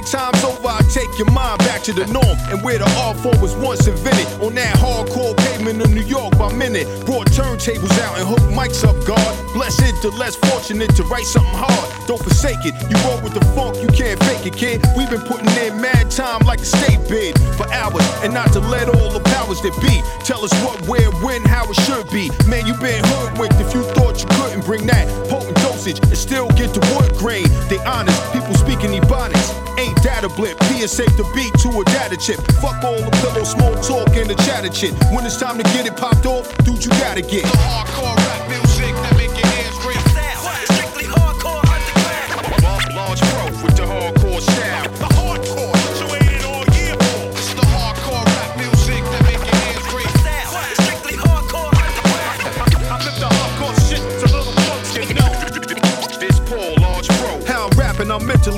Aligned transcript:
Playtime's 0.00 0.44
over, 0.44 0.68
I'll 0.68 0.82
take 0.84 1.18
your 1.18 1.30
mind 1.30 1.58
back 1.58 1.69
to 1.84 1.92
the 1.92 2.06
norm 2.12 2.36
and 2.52 2.62
where 2.62 2.78
the 2.78 2.88
art 3.00 3.16
form 3.18 3.40
was 3.40 3.54
once 3.56 3.86
invented. 3.86 4.26
On 4.42 4.54
that 4.54 4.76
hardcore 4.76 5.36
pavement 5.36 5.80
of 5.80 5.90
New 5.90 6.02
York 6.04 6.36
by 6.36 6.52
minute, 6.52 6.86
brought 7.06 7.26
turntables 7.28 7.96
out 8.00 8.18
and 8.18 8.28
hooked 8.28 8.52
mics 8.52 8.84
up, 8.84 8.96
God. 9.06 9.32
Blessed 9.54 10.02
the 10.02 10.10
less 10.10 10.36
fortunate 10.36 10.94
to 10.96 11.02
write 11.04 11.24
something 11.24 11.54
hard. 11.54 11.88
Don't 12.06 12.22
forsake 12.22 12.64
it. 12.64 12.74
You 12.90 12.96
roll 13.08 13.20
with 13.22 13.34
the 13.34 13.44
funk, 13.56 13.80
you 13.80 13.88
can't 13.88 14.18
fake 14.24 14.46
it, 14.46 14.56
kid. 14.56 14.84
We've 14.96 15.10
been 15.10 15.24
putting 15.24 15.48
in 15.64 15.80
mad 15.80 16.10
time 16.10 16.40
like 16.44 16.60
a 16.60 16.64
state 16.64 17.00
bid 17.08 17.38
for 17.56 17.70
hours, 17.72 18.04
and 18.22 18.34
not 18.34 18.52
to 18.52 18.60
let 18.60 18.88
all 18.88 19.10
the 19.10 19.24
powers 19.32 19.60
that 19.62 19.74
be 19.80 20.02
tell 20.24 20.44
us 20.44 20.52
what, 20.64 20.80
where, 20.88 21.10
when, 21.24 21.42
how 21.44 21.64
it 21.70 21.78
should 21.88 22.08
be. 22.10 22.30
Man, 22.48 22.66
you 22.66 22.74
been 22.74 23.02
hoodwinked 23.04 23.60
if 23.60 23.72
you 23.74 23.82
thought 23.96 24.20
you 24.20 24.28
couldn't 24.36 24.64
bring 24.64 24.86
that 24.86 25.08
potent 25.28 25.56
dosage 25.56 25.98
and 26.00 26.16
still 26.16 26.48
get 26.60 26.74
the 26.74 26.80
wood 26.92 27.16
grain. 27.16 27.46
They 27.68 27.78
honest, 27.84 28.20
people 28.32 28.54
speaking 28.54 28.92
ebonics. 28.92 29.56
Ain't 29.78 29.96
data 30.02 30.28
blip, 30.28 30.60
PSA 30.64 31.08
the 31.16 31.24
beat 31.34 31.52
to 31.64 31.69
a 31.78 31.84
data 31.84 32.16
chip. 32.16 32.40
Fuck 32.60 32.82
all 32.82 32.98
the 32.98 33.10
pillow, 33.22 33.44
small 33.44 33.74
talk, 33.82 34.16
and 34.16 34.28
the 34.28 34.34
chatter 34.46 34.72
shit. 34.72 34.92
When 35.12 35.24
it's 35.24 35.38
time 35.38 35.58
to 35.58 35.64
get 35.74 35.86
it 35.86 35.96
popped 35.96 36.26
off, 36.26 36.46
dude, 36.64 36.84
you 36.84 36.90
gotta 37.02 37.22
get 37.22 37.42
the 37.42 37.58
hardcore 37.58 38.59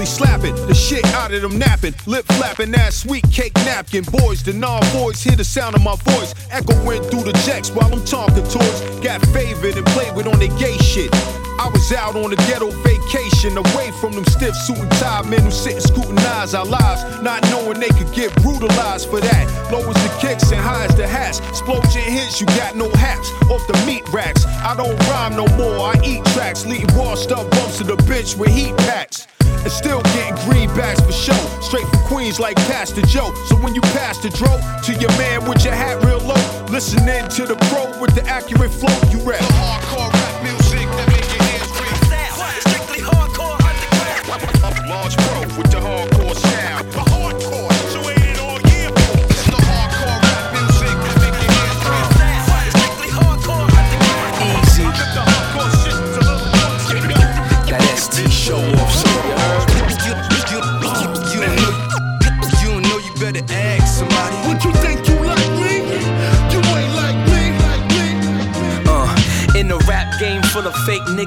rapping, 0.03 0.07
slapping 0.07 0.67
the 0.67 0.75
shit 0.75 1.05
out 1.15 1.33
of 1.33 1.43
them 1.43 1.59
napping, 1.59 1.95
lip 2.07 2.25
flapping 2.27 2.71
that 2.73 2.93
sweet 2.93 3.25
cake 3.31 3.55
napkin. 3.65 4.05
Boys, 4.05 4.43
the 4.43 4.53
non-boys 4.53 5.23
hear 5.23 5.37
the 5.37 5.45
sound 5.45 5.75
of 5.75 5.83
my 5.83 5.97
voice 5.97 6.35
echoing 6.51 7.03
through 7.05 7.25
the 7.25 7.33
jacks 7.45 7.71
while 7.71 7.93
I'm 7.93 8.05
talking 8.05 8.45
toys. 8.45 8.81
Got 9.01 9.25
favored 9.29 9.77
and 9.77 9.87
played 9.87 10.15
with 10.17 10.27
on 10.27 10.39
their 10.39 10.57
gay 10.59 10.77
shit. 10.79 11.11
I 11.59 11.69
was 11.69 11.93
out 11.93 12.17
on 12.17 12.33
a 12.33 12.37
ghetto 12.49 12.71
vacation, 12.83 13.57
away 13.57 13.93
from 14.01 14.13
them 14.13 14.25
stiff 14.25 14.57
suit 14.57 14.79
and 14.79 14.91
tie 14.93 15.23
men 15.23 15.43
who 15.43 15.51
sit 15.51 15.75
and 15.75 15.83
scrutinize 15.83 16.55
our 16.55 16.65
lives, 16.65 17.23
not 17.23 17.43
knowing 17.51 17.79
they 17.79 17.91
could 17.91 18.13
get 18.13 18.35
brutalized 18.43 19.09
for 19.09 19.21
that. 19.21 19.71
Low 19.71 19.79
as 19.89 19.95
the 19.95 20.11
kicks 20.21 20.51
and 20.51 20.61
high 20.61 20.87
as 20.87 20.97
the 20.97 21.07
hats. 21.07 21.41
Explosion 21.51 22.03
hits, 22.03 22.41
you 22.41 22.47
got 22.59 22.75
no 22.75 22.89
haps 22.95 23.31
off 23.51 23.65
the 23.67 23.79
meat 23.87 24.03
racks. 24.13 24.45
I 24.47 24.75
don't 24.77 24.99
rhyme 25.09 25.37
no 25.37 25.47
more, 25.57 25.79
I 25.79 26.01
eat 26.05 26.25
tracks, 26.35 26.67
leave 26.67 26.89
washed 26.97 27.31
up 27.31 27.49
bumps 27.51 27.79
to 27.79 27.85
the 27.85 27.97
bench 28.09 28.37
with 28.37 28.51
heat 28.51 28.77
packs. 28.79 29.27
And 29.63 29.71
still 29.71 30.03
getting 30.15 30.35
greenbacks 30.47 31.05
for 31.05 31.13
show. 31.13 31.39
Straight 31.61 31.87
from 31.89 32.01
Queens 32.05 32.41
like 32.41 32.57
Pastor 32.69 33.03
Joe. 33.03 33.33
So 33.47 33.57
when 33.57 33.75
you 33.75 33.81
pass 33.81 34.19
the 34.19 34.31
dro 34.31 34.59
to 34.85 34.93
your 35.01 35.11
man 35.19 35.49
with 35.49 35.65
your 35.65 35.75
hat 35.75 36.03
real 36.05 36.19
low, 36.19 36.67
listening 36.67 37.29
to 37.29 37.47
the 37.47 37.57
pro 37.71 38.01
with 38.01 38.15
the 38.15 38.27
accurate 38.27 38.73
flow, 38.73 38.95
you 39.11 39.19
rap. 39.21 39.41
The 39.41 39.55
hardcore 39.55 40.22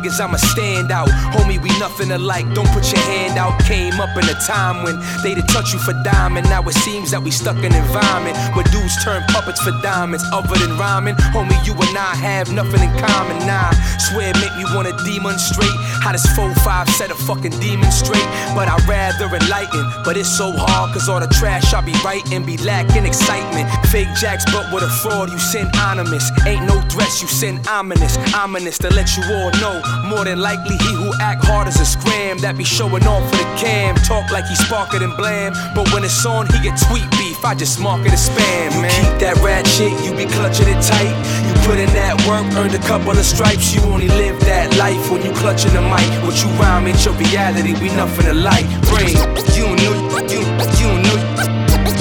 niggas, 0.05 0.21
I'm 0.21 0.33
a 0.33 0.37
standout. 0.37 1.07
Homie, 1.33 1.61
we 1.61 1.69
nothing 1.79 2.11
alike. 2.11 2.45
Don't 2.53 2.67
put 2.69 2.91
your 2.91 3.01
hand 3.01 3.37
out. 3.37 3.59
Came 3.65 3.99
up 3.99 4.15
in 4.17 4.27
a 4.29 4.37
time 4.45 4.83
when 4.83 4.99
they'd 5.23 5.41
touch 5.49 5.73
you 5.73 5.79
for 5.79 5.93
diamond. 6.03 6.47
Now 6.49 6.61
it 6.63 6.73
seems 6.73 7.11
that 7.11 7.21
we 7.21 7.31
stuck 7.31 7.57
in 7.57 7.73
environment 7.73 8.37
where 8.55 8.65
dudes 8.65 8.95
turn 9.03 9.23
puppets 9.29 9.61
for 9.61 9.71
diamonds. 9.81 10.23
Other 10.31 10.55
than 10.57 10.77
rhyming, 10.77 11.15
homie, 11.33 11.57
you 11.65 11.73
and 11.73 11.97
I 11.97 12.15
have 12.15 12.51
nothing 12.51 12.81
in 12.81 12.91
common. 12.99 13.37
Nah, 13.45 13.71
swear 13.99 14.29
it 14.29 14.37
make 14.37 14.55
me 14.57 14.65
wanna 14.75 14.93
demonstrate 15.05 15.75
how 16.01 16.11
this 16.11 16.25
4-5 16.37 16.89
set 16.89 17.11
a 17.11 17.15
fucking 17.15 17.57
demon 17.59 17.91
straight. 17.91 18.27
But 18.53 18.67
I'd 18.67 18.85
rather 18.87 19.25
enlighten. 19.33 19.85
But 20.03 20.17
it's 20.17 20.29
so 20.29 20.51
hard, 20.51 20.93
cause 20.93 21.09
all 21.09 21.19
the 21.19 21.27
trash 21.27 21.73
I 21.73 21.81
be 21.81 21.93
writing 22.03 22.45
be 22.45 22.57
lacking 22.57 23.05
excitement. 23.05 23.69
Fake 23.87 24.13
jacks, 24.19 24.45
but 24.51 24.71
with 24.71 24.83
a 24.83 24.89
fraud, 25.01 25.31
you 25.31 25.39
send 25.39 25.69
anonymous. 25.75 26.31
Ain't 26.45 26.65
no 26.65 26.81
threats, 26.89 27.21
you 27.21 27.27
send 27.27 27.67
ominous. 27.67 28.17
Ominous 28.35 28.77
to 28.79 28.89
let 28.89 29.15
you 29.17 29.23
all 29.23 29.51
know. 29.61 29.81
More 30.03 30.25
than 30.25 30.39
likely, 30.39 30.77
he 30.77 30.93
who 30.93 31.13
act 31.21 31.45
hard 31.45 31.67
as 31.67 31.79
a 31.79 31.85
scram 31.85 32.37
that 32.39 32.57
be 32.57 32.63
showing 32.63 33.05
off 33.07 33.23
for 33.29 33.37
the 33.37 33.47
cam. 33.55 33.95
Talk 34.03 34.31
like 34.31 34.45
he 34.45 34.55
sparker 34.55 34.99
than 34.99 35.15
blam. 35.15 35.53
But 35.73 35.91
when 35.93 36.03
it's 36.03 36.25
on, 36.25 36.47
he 36.51 36.59
get 36.59 36.75
tweet 36.87 37.09
beef. 37.11 37.43
I 37.45 37.55
just 37.55 37.79
mark 37.79 38.05
it 38.05 38.13
as 38.13 38.29
spam, 38.29 38.81
man. 38.81 38.89
You 38.89 39.09
keep 39.09 39.19
that 39.21 39.37
rat 39.45 39.67
shit, 39.67 39.93
you 40.03 40.11
be 40.17 40.25
clutching 40.25 40.67
it 40.67 40.81
tight. 40.81 41.13
You 41.45 41.53
put 41.67 41.77
in 41.77 41.89
that 41.93 42.17
work, 42.25 42.45
earned 42.57 42.73
a 42.73 42.83
couple 42.87 43.11
of 43.11 43.25
stripes. 43.25 43.73
You 43.73 43.81
only 43.93 44.09
live 44.09 44.39
that 44.49 44.75
life 44.77 45.11
when 45.11 45.21
you 45.21 45.31
clutching 45.33 45.73
the 45.73 45.81
mic. 45.81 46.05
What 46.25 46.41
you 46.41 46.49
rhyme 46.57 46.87
ain't 46.87 47.03
your 47.05 47.13
reality, 47.15 47.73
we 47.77 47.93
nothing 47.93 48.27
alike. 48.27 48.65
Brain. 48.89 49.13
You 49.53 49.69
don't 49.69 49.77
know, 49.77 49.93
you, 50.25 50.41
you 50.41 50.87
don't 50.89 51.01
know, 51.05 51.17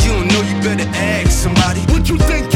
you 0.00 0.12
don't 0.12 0.26
know 0.32 0.42
you 0.42 0.56
better 0.64 0.88
ask 0.96 1.30
somebody. 1.30 1.80
What 1.92 2.08
you 2.08 2.18
think 2.18 2.53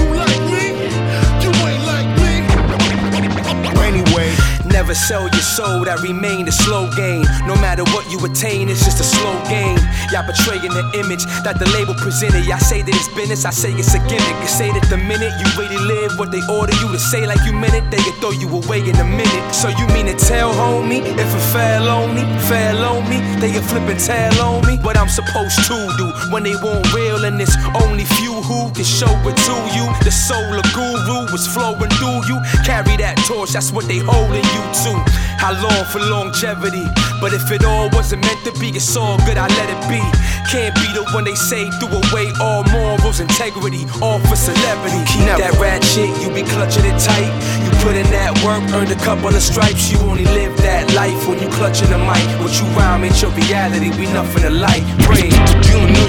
Never 4.89 5.05
sell 5.05 5.29
your 5.29 5.45
soul, 5.45 5.85
that 5.85 6.01
remain 6.01 6.49
a 6.49 6.55
slow 6.65 6.89
game. 6.97 7.21
No 7.45 7.53
matter 7.61 7.85
what 7.93 8.09
you 8.09 8.17
attain, 8.25 8.73
it's 8.73 8.81
just 8.89 8.97
a 8.97 9.05
slow 9.05 9.37
game. 9.45 9.77
Y'all 10.09 10.25
betraying 10.25 10.73
the 10.73 10.81
image 10.97 11.29
that 11.45 11.61
the 11.61 11.69
label 11.77 11.93
presented. 11.93 12.49
Y'all 12.49 12.57
say 12.57 12.81
that 12.81 12.97
it's 12.97 13.05
business, 13.13 13.45
I 13.45 13.53
say 13.53 13.77
it's 13.77 13.93
a 13.93 14.01
gimmick. 14.09 14.37
You 14.41 14.49
say 14.49 14.73
that 14.73 14.89
the 14.89 14.97
minute 14.97 15.29
you 15.37 15.45
really 15.61 15.77
live 15.77 16.17
what 16.17 16.33
they 16.33 16.41
order 16.49 16.73
you 16.81 16.89
to 16.89 16.97
say 16.97 17.29
like 17.29 17.37
you 17.45 17.53
meant 17.53 17.77
it, 17.77 17.85
they 17.93 18.01
can 18.01 18.17
throw 18.17 18.33
you 18.33 18.49
away 18.49 18.81
in 18.81 18.97
a 18.97 19.05
minute. 19.05 19.45
So 19.53 19.69
you 19.69 19.85
mean 19.93 20.09
to 20.09 20.17
tell 20.17 20.57
homie, 20.57 21.05
if 21.05 21.21
it 21.21 21.45
fell 21.53 21.85
on 21.93 22.17
me, 22.17 22.25
fell 22.49 22.81
on 22.89 23.05
me, 23.13 23.21
they 23.45 23.53
can 23.53 23.61
flip 23.69 23.85
and 23.93 24.01
tell 24.01 24.41
on 24.41 24.65
me 24.65 24.81
what 24.81 24.97
I'm 24.97 25.13
supposed 25.13 25.69
to 25.69 25.77
do 26.01 26.09
when 26.33 26.49
they 26.49 26.57
won't 26.65 26.89
real 26.97 27.29
and 27.29 27.37
it's 27.37 27.61
only 27.85 28.09
few 28.17 28.41
who 28.41 28.73
can 28.73 28.89
show 28.89 29.13
it 29.29 29.37
to 29.37 29.57
you. 29.77 29.85
The 30.01 30.09
soul 30.09 30.57
of 30.57 30.65
guru 30.73 31.29
was 31.29 31.45
flowing 31.45 31.93
through 32.01 32.25
you. 32.25 32.41
Carry 32.65 32.97
that 33.05 33.21
torch, 33.29 33.53
that's 33.53 33.69
what 33.69 33.85
they 33.85 34.01
holding 34.01 34.49
you 34.57 34.78
to. 34.85 34.93
How 35.39 35.55
long 35.55 35.85
for 35.87 35.99
longevity? 35.99 36.87
But 37.21 37.33
if 37.33 37.51
it 37.51 37.65
all 37.65 37.89
wasn't 37.91 38.23
meant 38.23 38.43
to 38.45 38.53
be, 38.59 38.71
it's 38.71 38.97
all 38.97 39.17
good, 39.27 39.39
I 39.39 39.47
let 39.47 39.69
it 39.71 39.83
be. 39.91 40.03
Can't 40.51 40.75
be 40.75 40.87
the 40.95 41.05
one 41.15 41.25
they 41.25 41.35
say 41.35 41.71
threw 41.79 41.91
away 41.91 42.31
all 42.41 42.65
morals, 42.71 43.21
integrity, 43.21 43.87
all 44.03 44.19
for 44.27 44.37
celebrity. 44.37 44.99
Keep 45.11 45.39
that 45.39 45.55
rat 45.59 45.83
shit, 45.83 46.11
you 46.23 46.31
be 46.31 46.43
clutching 46.43 46.85
it 46.87 46.99
tight. 46.99 47.31
You 47.65 47.71
put 47.83 47.95
in 47.95 48.07
that 48.15 48.35
work, 48.43 48.63
earned 48.75 48.91
a 48.91 49.01
couple 49.03 49.31
of 49.31 49.43
stripes. 49.43 49.91
You 49.91 49.99
only 50.07 50.27
live 50.27 50.57
that 50.63 50.93
life 50.95 51.29
when 51.29 51.39
you 51.39 51.49
clutching 51.55 51.91
the 51.91 51.99
mic. 51.99 52.27
What 52.43 52.55
you 52.59 52.67
rhyme 52.79 53.05
ain't 53.05 53.19
your 53.23 53.31
reality, 53.33 53.91
we 53.95 54.07
nothing 54.11 54.45
alike. 54.45 54.85
Brain. 55.07 55.31
You 55.67 55.75
don't 55.75 55.91
know, 55.95 56.09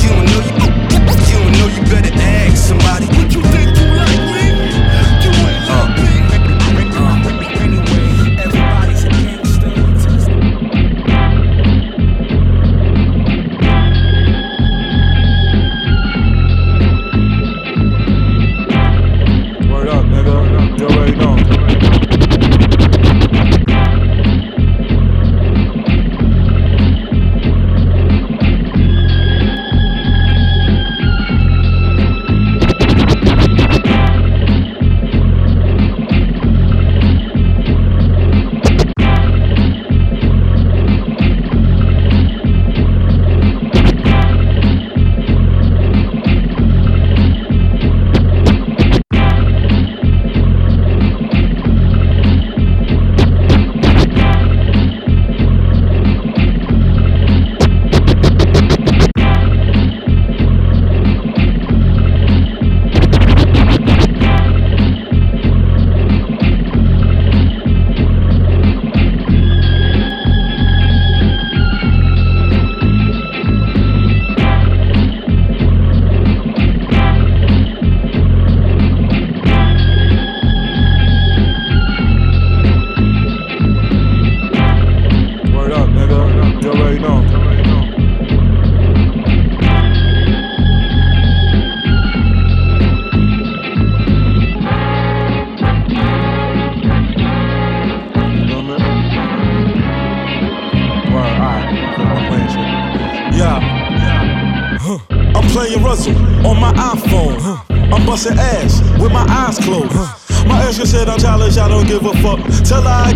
you 0.00 0.08
don't 0.12 0.26
know, 0.28 0.40
you, 0.44 0.56
you 0.60 1.36
don't 1.36 1.52
know 1.58 1.68
you 1.72 1.82
better 1.88 2.12
ask 2.12 2.68
somebody. 2.68 3.23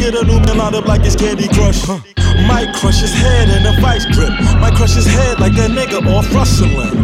Get 0.09 0.23
a 0.23 0.25
new 0.25 0.41
man 0.41 0.57
lined 0.57 0.75
up 0.75 0.87
like 0.87 1.05
it's 1.05 1.15
Candy 1.15 1.49
Crush. 1.49 1.83
Huh. 1.85 2.01
Might 2.49 2.73
crush 2.73 2.99
his 3.03 3.13
head 3.13 3.51
in 3.53 3.67
a 3.67 3.79
vice 3.79 4.07
grip. 4.07 4.31
Might 4.57 4.73
crush 4.73 4.95
his 4.95 5.05
head 5.05 5.39
like 5.39 5.53
that 5.61 5.69
nigga 5.71 6.01
off 6.17 6.25
rustling. 6.33 6.97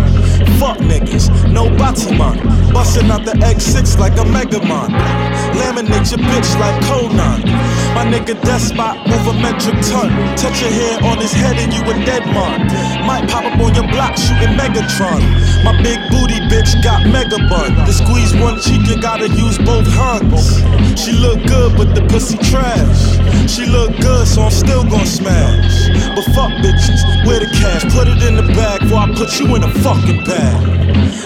Fuck 0.57 0.79
niggas, 0.79 1.29
no 1.53 1.69
Batiman. 1.69 2.41
Busting 2.73 3.11
out 3.11 3.27
the 3.27 3.33
X6 3.45 3.99
like 3.99 4.17
a 4.17 4.25
Mega 4.25 4.59
Man. 4.65 4.89
Laminate 5.85 6.11
your 6.11 6.27
bitch 6.27 6.59
like 6.59 6.81
Conan. 6.85 7.45
My 7.95 8.05
nigga 8.05 8.41
Despot 8.41 8.97
move 9.07 9.27
a 9.27 9.33
metric 9.35 9.77
ton. 9.85 10.09
Touch 10.37 10.63
your 10.63 10.71
hair 10.71 10.99
on 11.05 11.19
his 11.19 11.33
head 11.33 11.57
and 11.57 11.73
you 11.73 11.81
a 11.83 11.95
dead 12.05 12.25
man. 12.27 12.67
Might 13.07 13.29
pop 13.29 13.45
up 13.45 13.59
on 13.61 13.75
your 13.75 13.87
block 13.89 14.17
shooting 14.17 14.57
Megatron. 14.57 15.21
My 15.65 15.77
big 15.83 15.99
booty 16.11 16.41
bitch 16.49 16.83
got 16.83 17.07
mega 17.07 17.39
bun. 17.49 17.75
To 17.87 17.93
squeeze 17.93 18.35
one 18.35 18.61
cheek, 18.61 18.87
you 18.89 19.01
gotta 19.01 19.29
use 19.29 19.59
both 19.59 19.87
hands. 19.87 20.61
She 20.99 21.13
look 21.13 21.45
good, 21.47 21.77
but 21.77 21.95
the 21.95 22.07
pussy 22.09 22.39
trash. 22.39 23.19
She 23.51 23.67
look 23.67 23.93
good, 24.01 24.27
so 24.27 24.43
I'm 24.43 24.51
still 24.51 24.85
gon' 24.85 25.07
smash. 25.07 25.89
But 26.17 26.25
fuck 26.35 26.53
bitches, 26.65 27.27
where 27.27 27.41
the 27.41 27.51
cash? 27.61 27.85
Put 27.93 28.09
it 28.09 28.23
in 28.23 28.37
the 28.37 28.49
bag 28.55 28.81
before 28.81 28.99
I 28.99 29.13
put 29.15 29.39
you 29.39 29.55
in 29.55 29.63
a 29.63 29.71
fucking 29.85 30.25
bag. 30.25 30.85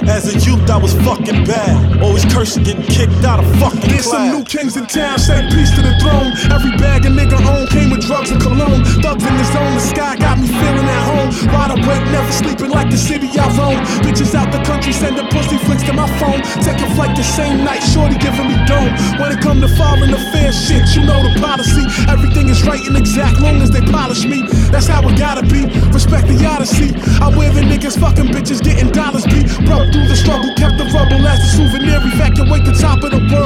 As 0.08 0.34
a 0.34 0.38
youth, 0.38 0.70
I 0.70 0.78
was 0.78 0.94
fucking 1.04 1.44
bad. 1.44 2.02
Always 2.02 2.24
cursing, 2.32 2.62
getting 2.64 2.82
kicked 2.84 3.24
out 3.24 3.44
of 3.44 3.46
fucking 3.60 3.90
There's 3.90 4.10
some 4.10 4.28
new 4.28 4.44
class. 4.44 4.47
Kings 4.48 4.76
in 4.76 4.86
town, 4.86 5.18
say 5.18 5.44
peace 5.52 5.70
to 5.76 5.82
the 5.84 5.92
throne. 6.00 6.32
Every 6.48 6.72
bag 6.80 7.04
a 7.04 7.12
nigga 7.12 7.36
own 7.44 7.68
came 7.68 7.90
with 7.92 8.00
drugs 8.00 8.32
and 8.32 8.40
cologne. 8.40 8.82
Thugs 9.04 9.22
in 9.22 9.34
the 9.36 9.44
zone, 9.52 9.74
the 9.76 9.84
sky 9.84 10.16
got 10.16 10.40
me 10.40 10.48
feeling 10.48 10.88
at 10.88 11.04
home. 11.04 11.30
Wide 11.52 11.72
awake, 11.76 12.04
never 12.08 12.32
sleeping 12.32 12.70
like 12.72 12.90
the 12.90 12.96
city 12.96 13.28
I 13.38 13.46
roam. 13.60 13.76
Bitches 14.00 14.34
out 14.34 14.50
the 14.50 14.64
country 14.64 14.92
sending 14.92 15.28
pussy 15.28 15.58
flicks 15.68 15.84
to 15.84 15.92
my 15.92 16.08
phone. 16.18 16.40
Take 16.64 16.80
a 16.80 16.88
flight 16.96 17.14
the 17.14 17.22
same 17.22 17.62
night, 17.62 17.84
shorty 17.84 18.16
giving 18.16 18.48
me 18.48 18.56
dome. 18.64 18.90
When 19.20 19.30
it 19.30 19.40
come 19.44 19.60
to 19.60 19.68
foreign 19.76 20.16
affairs 20.16 20.56
shit, 20.56 20.96
you 20.96 21.04
know 21.04 21.20
the 21.20 21.38
policy. 21.38 21.84
Everything 22.08 22.48
is 22.48 22.64
right 22.64 22.80
and 22.88 22.96
exact, 22.96 23.40
long 23.40 23.60
as 23.60 23.70
they 23.70 23.84
polish 23.84 24.24
me. 24.24 24.48
That's 24.72 24.88
how 24.88 25.06
it 25.06 25.18
gotta 25.18 25.44
be. 25.44 25.68
Respect 25.92 26.26
the 26.26 26.40
odyssey. 26.48 26.96
I 27.20 27.28
wear 27.36 27.52
the 27.52 27.60
niggas, 27.60 28.00
fucking 28.00 28.32
bitches, 28.32 28.64
getting 28.64 28.90
dollars 28.96 29.28
beat. 29.28 29.44
Broke 29.68 29.92
through 29.92 30.08
the 30.08 30.16
struggle, 30.16 30.48
kept 30.56 30.80
the 30.80 30.88
rubble 30.96 31.20
as 31.28 31.38
a 31.44 31.48
souvenir. 31.52 32.00
Evacuate 32.00 32.64
the 32.64 32.72
top 32.72 33.04
of 33.04 33.12
the 33.12 33.20
world, 33.28 33.37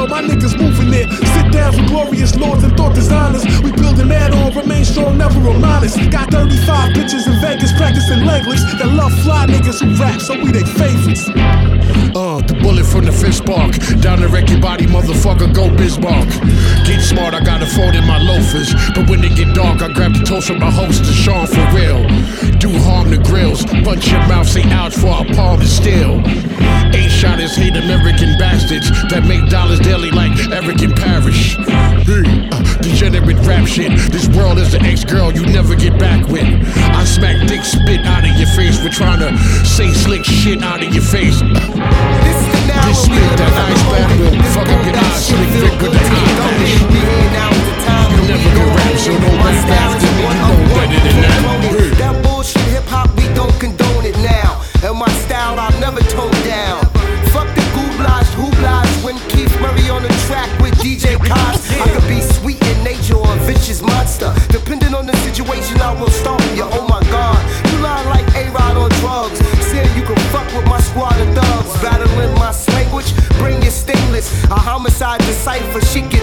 glorious 2.02 2.34
lords 2.37 2.64
and 2.64 2.76
thought 2.76 2.94
designers. 2.94 3.44
We 3.62 3.72
building 3.72 4.08
that 4.08 4.32
on, 4.32 4.54
remain 4.54 4.84
strong, 4.84 5.19
never 5.19 5.38
us. 5.49 5.96
Got 6.08 6.31
35 6.31 6.93
bitches 6.94 7.26
in 7.26 7.40
Vegas 7.40 7.72
practicing 7.72 8.25
leg 8.25 8.46
lifts 8.46 8.64
that 8.78 8.88
love 8.88 9.12
fly 9.22 9.46
niggas 9.46 9.81
who 9.81 9.94
rap, 10.00 10.20
so 10.20 10.34
we 10.34 10.50
they 10.50 10.64
favorites. 10.64 11.28
Uh, 12.14 12.31
the 12.47 12.55
bullet 12.55 12.87
from 12.87 13.05
the 13.05 13.12
fist 13.12 13.39
spark. 13.39 13.73
Down 14.00 14.21
the 14.21 14.29
wreck 14.29 14.49
your 14.50 14.61
body, 14.61 14.87
motherfucker, 14.87 15.53
go 15.55 15.69
Bismarck. 15.77 16.29
Get 16.87 17.00
smart, 17.00 17.35
I 17.35 17.41
got 17.44 17.62
a 17.62 17.67
fold 17.67 17.94
in 17.94 18.06
my 18.06 18.19
loafers. 18.19 18.73
But 18.94 19.09
when 19.09 19.25
it 19.25 19.37
get 19.37 19.55
dark, 19.55 19.83
I 19.83 19.93
grab 19.93 20.15
the 20.15 20.25
toast 20.25 20.49
from 20.49 20.61
my 20.61 20.71
host, 20.71 21.05
Sean 21.12 21.47
for 21.47 21.65
real. 21.75 22.03
Do 22.59 22.71
harm 22.87 23.11
to 23.11 23.19
grills. 23.19 23.65
Punch 23.85 24.11
your 24.11 24.27
mouth, 24.29 24.49
say 24.49 24.62
ouch 24.71 24.94
for 24.94 25.15
a 25.21 25.25
palm 25.35 25.61
to 25.61 25.67
steal. 25.67 26.23
Eight 26.94 27.11
shotters 27.11 27.56
hate 27.56 27.77
American 27.77 28.37
bastards 28.39 28.91
that 29.09 29.25
make 29.27 29.49
dollars 29.49 29.81
daily 29.81 30.11
like 30.11 30.33
Erick 30.53 30.83
and 30.83 30.94
Parrish. 30.94 31.56
Hey, 32.05 32.49
uh, 32.53 32.62
degenerate 32.83 33.39
rap 33.47 33.67
shit. 33.67 33.93
This 34.11 34.29
world 34.29 34.59
is 34.59 34.75
an 34.75 34.85
ex 34.85 35.05
girl 35.05 35.33
you 35.33 35.47
never 35.47 35.75
get 35.75 35.99
back 35.99 36.29
with. 36.29 36.44
I 36.93 37.05
smack 37.05 37.49
dick 37.49 37.65
spit 37.65 38.05
out 38.05 38.25
of 38.29 38.37
your 38.37 38.49
face 38.49 38.79
for 38.83 38.91
trying 38.91 39.21
to 39.21 39.37
say 39.65 39.91
slick 39.93 40.25
shit 40.25 40.62
out 40.62 40.83
of 40.85 40.93
your 40.93 41.05
face. 41.05 41.41
The 42.52 42.60
now 42.69 42.87
we 42.87 42.94
spit 42.94 43.32
that 43.40 43.52
ice 43.72 43.82
back 43.88 44.43
fuck 44.52 44.69
up 44.69 44.84
your 44.84 44.96
eyes, 44.96 45.26
shit 45.26 45.40
slick 45.56 45.75
feel 45.81 45.88
with 45.88 45.93
the 45.93 46.02
eye 46.04 46.32
patch. 46.37 46.72
We 46.93 47.00
here 47.00 47.31
now 47.32 47.50
is 47.56 47.64
the 47.64 47.76
time 47.88 48.10
You 48.12 48.22
never 48.28 48.50
can 48.52 48.69
rap, 48.76 48.94
so 49.00 49.12
don't 49.16 49.38
rap 49.40 49.69
after 49.81 50.10
me, 50.12 50.22
you 50.22 50.37
know 50.37 50.56
better 50.76 51.00
than 51.00 51.16
that. 51.25 51.40
That 51.99 52.14
bullshit 52.22 52.69
hip 52.69 52.84
hop, 52.93 53.08
we 53.16 53.26
don't 53.32 53.56
condone 53.58 54.04
it 54.04 54.16
now. 54.20 54.60
And 54.84 54.99
my 54.99 55.08
style, 55.25 55.58
I'll 55.58 55.72
never 55.81 56.00
tone 56.12 56.37
down. 56.44 56.84
Fuck 57.32 57.49
the 57.56 57.64
goulash, 57.72 58.28
hooblash 58.37 58.93
when 59.05 59.16
Keith 59.32 59.55
Murray 59.60 59.88
on 59.88 60.02
the 60.02 60.12
track 60.28 60.50
with 60.60 60.75
DJ 60.84 61.16
Koz. 61.16 61.64
I 61.81 61.88
could 61.88 62.08
be 62.08 62.20
sweet 62.20 62.60
in 62.60 62.84
nature 62.84 63.17
or 63.17 63.32
a 63.32 63.38
vicious 63.48 63.81
monster. 63.81 64.34
Depending 64.53 64.94
on 64.94 65.06
the 65.06 65.17
situation, 65.24 65.81
I 65.81 65.96
will 65.98 66.12
cipher. 75.53 75.81
She 75.85 76.01
can 76.01 76.21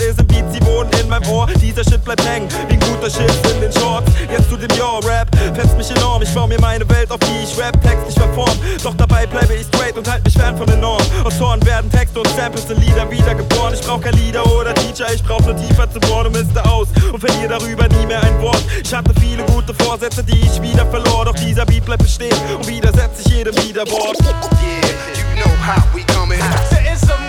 d'accord 0.00 0.16
mit 0.16 0.16
diesen 0.16 0.26
Beats, 0.26 0.52
sie 0.52 0.66
wohnen 0.66 0.90
in 1.00 1.08
meinem 1.08 1.28
Ohr. 1.28 1.46
Dieser 1.60 1.84
Shit 1.84 2.04
bleibt 2.04 2.24
hängen, 2.26 2.48
wie 2.68 2.74
ein 2.74 2.80
guter 2.80 3.10
Shit 3.10 3.30
in 3.52 3.60
den 3.60 3.72
Shorts. 3.72 4.10
Jetzt 4.30 4.48
zu 4.48 4.56
dem 4.56 4.70
Yo-Rap, 4.76 5.28
fetzt 5.54 5.76
mich 5.76 5.90
enorm. 5.90 6.22
Ich 6.22 6.32
baue 6.34 6.48
mir 6.48 6.60
meine 6.60 6.88
Welt, 6.88 7.10
auf 7.10 7.18
die 7.20 7.44
ich 7.44 7.58
Rap, 7.58 7.80
Text 7.82 8.06
nicht 8.06 8.18
verform. 8.18 8.56
Doch 8.82 8.94
dabei 8.94 9.26
bleibe 9.26 9.54
ich 9.54 9.66
straight 9.66 9.96
und 9.96 10.08
halt 10.10 10.24
mich 10.24 10.34
fern 10.34 10.56
von 10.56 10.66
den 10.66 10.80
Normen. 10.80 11.06
Aus 11.24 11.38
Toren 11.38 11.64
werden 11.66 11.90
Texte 11.90 12.18
und 12.18 12.28
Samples 12.36 12.64
in 12.70 12.80
Lieder 12.80 13.10
wiedergeboren. 13.10 13.74
Ich 13.74 13.80
brauch 13.80 14.00
kein 14.00 14.14
Lieder 14.14 14.44
oder 14.52 14.74
Teacher, 14.74 15.12
ich 15.12 15.22
brauch 15.22 15.40
nur 15.40 15.56
tiefer 15.56 15.90
zu 15.90 16.00
bohren 16.00 16.26
und 16.26 16.32
misste 16.32 16.64
aus 16.64 16.88
und 17.12 17.20
verliere 17.20 17.48
darüber 17.48 17.88
nie 17.88 18.06
mehr 18.06 18.22
ein 18.22 18.40
Wort. 18.40 18.62
Ich 18.82 18.94
hatte 18.94 19.12
viele 19.20 19.44
gute 19.44 19.74
Vorsätze, 19.74 20.22
die 20.22 20.38
ich 20.40 20.62
wieder 20.62 20.86
verlor. 20.86 21.24
Doch 21.24 21.34
dieser 21.34 21.66
Beat 21.66 21.84
bleibt 21.84 22.02
bestehen 22.02 22.36
und 22.56 22.66
widersetzt 22.66 23.24
sich 23.24 23.34
jedem 23.34 23.56
Widerwort. 23.56 24.18
Yeah, 24.20 25.36
you 25.36 25.42
know 25.42 25.50
how 25.66 25.82
we 25.94 26.02
coming. 26.12 26.40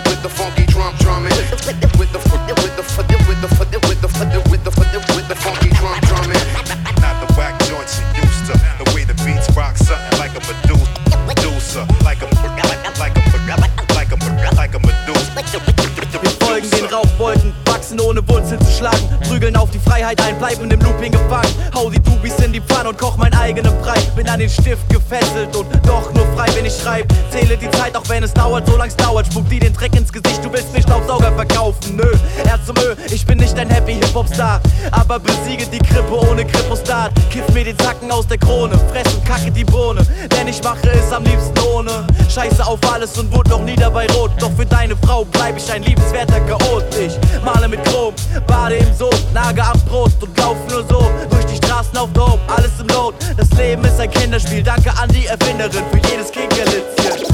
With 0.05 0.21
the 0.23 0.29
funky 0.29 0.65
drum 0.65 0.93
drumming. 0.99 1.31
geschlagen 18.81 19.20
prügeln 19.31 19.55
auf 19.55 19.71
die 19.71 19.79
Freiheit 19.79 20.21
ein, 20.21 20.37
bleiben 20.37 20.69
im 20.69 20.79
Looping 20.81 21.13
gefangen. 21.13 21.55
Hau 21.73 21.89
die 21.89 22.01
Tubis 22.01 22.37
in 22.39 22.51
die 22.51 22.59
Pfanne 22.59 22.89
und 22.89 22.97
koch 22.97 23.15
mein 23.15 23.33
eigenen 23.33 23.73
Brei. 23.81 23.97
Bin 24.13 24.27
an 24.27 24.39
den 24.39 24.49
Stift 24.49 24.89
gefesselt 24.89 25.55
und 25.55 25.67
doch 25.87 26.13
nur 26.13 26.25
frei, 26.35 26.47
wenn 26.53 26.65
ich 26.65 26.75
schreib. 26.75 27.07
Zähle 27.31 27.55
die 27.55 27.71
Zeit, 27.71 27.95
auch 27.95 28.07
wenn 28.09 28.23
es 28.23 28.33
dauert, 28.33 28.67
so 28.67 28.75
lang's 28.75 28.95
dauert. 28.97 29.27
Spuck 29.27 29.47
die 29.49 29.59
den 29.59 29.73
Dreck 29.73 29.95
ins 29.95 30.11
Gesicht, 30.11 30.43
du 30.43 30.51
willst 30.51 30.73
mich 30.73 30.83
Staubsauger 30.83 31.31
verkaufen. 31.31 31.95
Nö, 31.95 32.13
Herz 32.43 32.65
zum 32.65 32.75
Ö, 32.77 32.95
ich 33.09 33.25
bin 33.25 33.37
nicht 33.37 33.57
ein 33.57 33.69
Happy 33.69 33.93
Hip-Hop-Star, 33.93 34.59
aber 34.91 35.19
besiege 35.19 35.65
die 35.67 35.79
Krippe 35.79 36.29
ohne 36.29 36.43
Kripostat. 36.43 37.13
Kiff 37.29 37.47
mir 37.53 37.63
den 37.63 37.77
Zacken 37.79 38.11
aus 38.11 38.27
der 38.27 38.37
Krone, 38.37 38.77
fress 38.91 39.13
und 39.13 39.23
kacke 39.23 39.49
die 39.49 39.63
Bohne, 39.63 40.01
denn 40.35 40.49
ich 40.49 40.61
mache 40.61 40.89
es 40.89 41.09
am 41.13 41.23
liebsten 41.23 41.57
ohne. 41.73 42.05
Scheiße 42.29 42.65
auf 42.65 42.79
alles 42.91 43.17
und 43.17 43.31
wurde 43.31 43.49
noch 43.49 43.61
nie 43.61 43.75
dabei 43.75 44.07
rot. 44.07 44.31
Doch 44.39 44.51
für 44.57 44.65
deine 44.65 44.95
Frau 44.95 45.25
bleib 45.25 45.57
ich 45.57 45.71
ein 45.71 45.83
liebenswerter 45.83 46.39
Chaot. 46.41 46.83
Ich 46.99 47.13
male 47.43 47.67
mit 47.67 47.83
Chrom, 47.85 48.13
bade 48.47 48.75
im 48.75 48.93
Sod, 48.93 49.20
nage 49.33 49.63
am 49.63 49.79
Brot 49.81 50.11
und 50.21 50.37
lauf 50.37 50.57
nur 50.69 50.85
so 50.87 51.11
durch 51.29 51.45
die 51.45 51.57
Straßen 51.57 51.97
auf 51.97 52.11
Dope. 52.13 52.39
Alles 52.47 52.79
im 52.79 52.87
Not, 52.87 53.15
das 53.37 53.49
Leben 53.57 53.83
ist 53.85 53.99
ein 53.99 54.09
Kinderspiel. 54.09 54.63
Danke 54.63 54.91
an 54.97 55.09
die 55.09 55.25
Erfinderin 55.25 55.83
für 55.91 56.09
jedes 56.09 56.31
Kinkerlitzchen. 56.31 57.30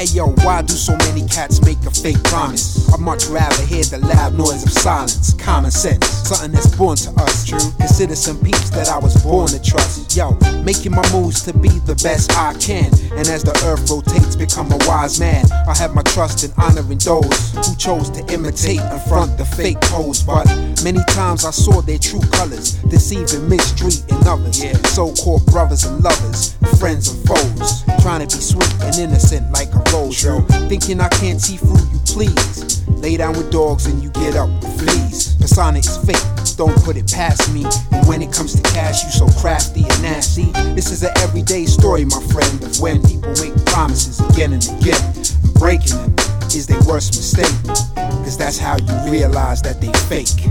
Hey 0.00 0.06
yo, 0.16 0.28
why 0.48 0.62
do 0.62 0.72
so 0.72 0.96
many 0.96 1.28
cats 1.28 1.60
make 1.60 1.84
a 1.84 1.90
fake 1.90 2.24
promise? 2.24 2.90
I'd 2.90 3.00
much 3.00 3.26
rather 3.26 3.62
hear 3.66 3.84
the 3.84 3.98
loud 3.98 4.32
noise 4.32 4.64
of 4.64 4.72
silence. 4.72 5.34
Common 5.34 5.70
sense, 5.70 6.06
something 6.06 6.52
that's 6.52 6.74
born 6.74 6.96
to 7.04 7.10
us. 7.20 7.44
True. 7.44 7.60
Consider 7.76 8.16
some 8.16 8.40
peeps 8.40 8.70
that 8.70 8.88
I 8.88 8.96
was 8.96 9.22
born 9.22 9.48
to 9.48 9.60
trust. 9.60 10.16
Yo, 10.16 10.38
making 10.64 10.92
my 10.92 11.04
moves 11.12 11.42
to 11.44 11.52
be 11.52 11.68
the 11.84 12.00
best 12.02 12.32
I 12.32 12.54
can. 12.54 12.88
And 13.12 13.28
as 13.28 13.44
the 13.44 13.52
earth 13.68 13.90
rotates, 13.90 14.36
become 14.36 14.72
a 14.72 14.78
wise 14.88 15.20
man. 15.20 15.44
I 15.68 15.76
have 15.76 15.94
my 15.94 16.00
trust 16.00 16.44
in 16.44 16.50
honoring 16.56 16.96
those 17.04 17.52
who 17.52 17.76
chose 17.76 18.08
to 18.16 18.24
imitate 18.32 18.80
and 18.80 19.02
front 19.02 19.36
the 19.36 19.44
fake 19.44 19.82
pose. 19.92 20.22
But 20.22 20.48
many 20.82 21.04
times 21.12 21.44
I 21.44 21.50
saw 21.50 21.82
their 21.82 21.98
true 21.98 22.24
colors, 22.32 22.80
deceiving, 22.88 23.50
mistreating 23.50 24.26
others. 24.26 24.64
Yeah. 24.64 24.80
So-called 24.96 25.44
brothers 25.44 25.84
and 25.84 26.02
lovers, 26.02 26.56
friends 26.80 27.12
and 27.12 27.20
foes, 27.28 27.84
trying 28.00 28.26
to 28.26 28.34
be 28.34 28.40
sweet 28.40 28.72
and 28.80 28.96
innocent 28.96 29.52
like 29.52 29.68
a 29.74 29.89
rose. 29.92 30.22
Yo, 30.22 30.40
thinking 30.68 31.00
I 31.00 31.08
can't 31.08 31.40
see 31.40 31.56
through 31.56 31.80
you, 31.92 31.98
please. 32.06 32.86
Lay 32.88 33.16
down 33.16 33.32
with 33.32 33.50
dogs 33.50 33.86
and 33.86 34.02
you 34.02 34.10
get 34.10 34.36
up 34.36 34.48
with 34.48 34.78
fleas. 34.78 35.34
Persona 35.40 35.78
is 35.78 35.96
fake, 36.04 36.22
don't 36.56 36.76
put 36.84 36.96
it 36.96 37.10
past 37.10 37.52
me. 37.52 37.64
And 37.92 38.06
when 38.06 38.22
it 38.22 38.32
comes 38.32 38.54
to 38.54 38.62
cash, 38.72 39.04
you 39.04 39.10
so 39.10 39.26
crafty 39.40 39.82
and 39.82 40.02
nasty. 40.02 40.52
This 40.74 40.90
is 40.90 41.02
an 41.02 41.12
everyday 41.18 41.64
story, 41.66 42.04
my 42.04 42.20
friend, 42.32 42.62
of 42.62 42.80
when 42.80 43.02
people 43.02 43.32
make 43.40 43.56
promises 43.66 44.20
again 44.30 44.52
and 44.52 44.64
again. 44.78 45.00
And 45.42 45.54
breaking 45.54 45.96
them 45.96 46.14
is 46.54 46.66
their 46.66 46.80
worst 46.82 47.16
mistake. 47.16 47.54
Cause 47.96 48.36
that's 48.36 48.58
how 48.58 48.76
you 48.76 49.10
realize 49.10 49.62
that 49.62 49.80
they 49.80 49.92
fake. 50.10 50.44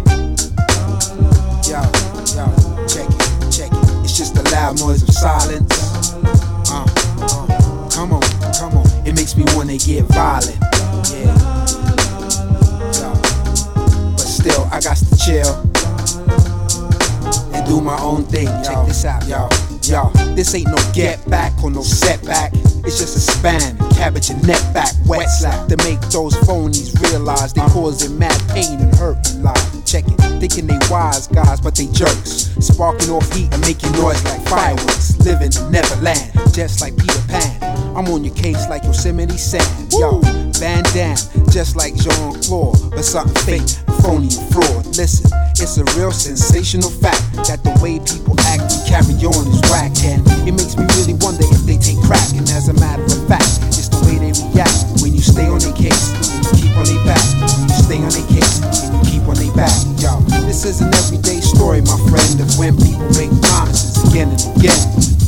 Yo, 1.70 1.82
yo, 2.34 2.46
check 2.88 3.08
it, 3.08 3.52
check 3.52 3.72
it. 3.72 4.04
It's 4.04 4.18
just 4.18 4.34
the 4.34 4.50
loud 4.52 4.80
noise 4.80 5.04
of 5.04 5.14
silence. 5.14 6.14
Uh, 6.72 6.86
uh, 7.22 7.90
come 7.92 8.14
on, 8.14 8.22
come 8.54 8.78
on. 8.78 8.99
Makes 9.30 9.52
me 9.52 9.58
wanna 9.58 9.78
get 9.78 10.06
violent. 10.06 10.58
Yeah. 11.14 11.38
But 14.18 14.26
still, 14.26 14.68
I 14.72 14.82
got 14.82 14.98
to 14.98 15.18
chill 15.22 15.54
and 17.54 17.68
do 17.68 17.80
my 17.80 18.00
own 18.02 18.24
thing. 18.24 18.48
Check 18.64 18.88
this 18.88 19.06
out, 19.06 19.28
yo. 19.28 19.48
Yo, 19.84 20.10
this 20.34 20.56
ain't 20.56 20.70
no 20.70 20.78
get 20.94 21.24
back 21.30 21.54
or 21.64 21.70
no 21.70 21.84
setback. 21.84 22.54
It's 22.86 22.98
just 22.98 23.18
a 23.18 23.20
span, 23.20 23.78
cabbage 23.92 24.32
and 24.32 24.42
net 24.48 24.66
back, 24.74 24.94
wet 25.06 25.30
slap 25.30 25.68
to 25.68 25.78
make 25.78 26.02
those 26.10 26.34
phonies 26.48 27.00
realize 27.12 27.54
they 27.54 27.62
uh-huh. 27.62 27.74
causing 27.74 28.18
mad 28.18 28.42
pain 28.50 28.80
and 28.80 28.96
hurt 28.96 29.30
in 29.30 29.44
life. 29.44 29.86
Check 29.86 30.06
it, 30.08 30.18
thinking 30.40 30.66
they 30.66 30.80
wise 30.90 31.28
guys, 31.28 31.62
but 31.62 31.76
they 31.76 31.86
jerks. 31.86 32.50
Sparking 32.60 33.12
off 33.12 33.32
heat 33.36 33.54
and 33.54 33.62
making 33.62 33.92
noise 33.92 34.24
like 34.26 34.42
fireworks. 34.48 35.20
Living 35.20 35.52
in 35.54 35.72
Neverland, 35.72 36.32
just 36.52 36.82
like 36.82 36.98
Peter 36.98 37.22
Pan. 37.28 37.59
I'm 38.00 38.08
on 38.16 38.24
your 38.24 38.34
case 38.34 38.70
like 38.70 38.86
Yosemite 38.86 39.36
Sam. 39.36 39.60
Yo, 39.92 40.24
Van 40.56 40.88
Damme, 40.96 41.20
just 41.52 41.76
like 41.76 41.92
Jean 42.00 42.32
Claude, 42.48 42.80
but 42.96 43.04
something 43.04 43.36
fake, 43.44 43.68
phony 44.00 44.32
and 44.32 44.48
fraud. 44.56 44.88
Listen, 44.96 45.28
it's 45.60 45.76
a 45.76 45.84
real 46.00 46.16
sensational 46.16 46.88
fact 47.04 47.20
that 47.44 47.60
the 47.60 47.76
way 47.84 48.00
people 48.00 48.40
act 48.48 48.72
and 48.72 48.88
carry 48.88 49.20
on 49.20 49.44
is 49.52 49.60
whack, 49.68 49.92
and 50.08 50.24
it 50.48 50.56
makes 50.56 50.80
me 50.80 50.88
really 50.96 51.20
wonder 51.20 51.44
if 51.44 51.68
they 51.68 51.76
take 51.76 52.00
crack. 52.08 52.24
And 52.40 52.48
as 52.56 52.72
a 52.72 52.76
matter 52.80 53.04
of 53.04 53.20
fact, 53.28 53.68
it's 53.76 53.92
the 53.92 54.00
way 54.08 54.16
they 54.16 54.32
react 54.48 55.04
when 55.04 55.12
you 55.12 55.20
stay 55.20 55.52
on 55.52 55.60
their 55.60 55.76
case 55.76 56.16
and 56.16 56.40
you 56.40 56.72
keep 56.72 56.80
on 56.80 56.88
their 56.88 57.04
back. 57.04 57.20
When 57.52 57.68
you 57.68 57.80
stay 57.84 58.00
on 58.00 58.12
their 58.16 58.28
case 58.32 58.64
and 58.64 58.96
you 58.96 59.04
keep 59.12 59.28
on 59.28 59.36
their 59.36 59.52
back. 59.60 59.76
Yo, 60.00 60.19
this 60.62 60.76
is 60.76 60.82
an 60.82 60.94
everyday 60.94 61.40
story, 61.40 61.80
my 61.82 61.96
friend, 62.12 62.42
of 62.42 62.60
when 62.60 62.76
people 62.76 63.08
make 63.16 63.32
promises 63.48 63.96
again 64.12 64.28
and 64.28 64.42
again. 64.58 64.76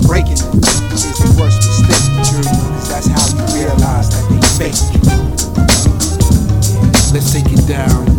Breaking 0.05 0.35
them 0.35 0.59
is 0.91 1.07
the 1.23 1.31
worst 1.39 1.63
mistake, 1.63 2.03
true, 2.27 2.43
because 2.43 2.89
that's 2.91 3.07
how 3.07 3.23
you 3.31 3.63
realize 3.63 4.09
that 4.11 4.27
they 4.27 4.43
fake. 4.59 4.75
Let's 7.13 7.31
take 7.31 7.47
it 7.47 7.65
down 7.65 8.10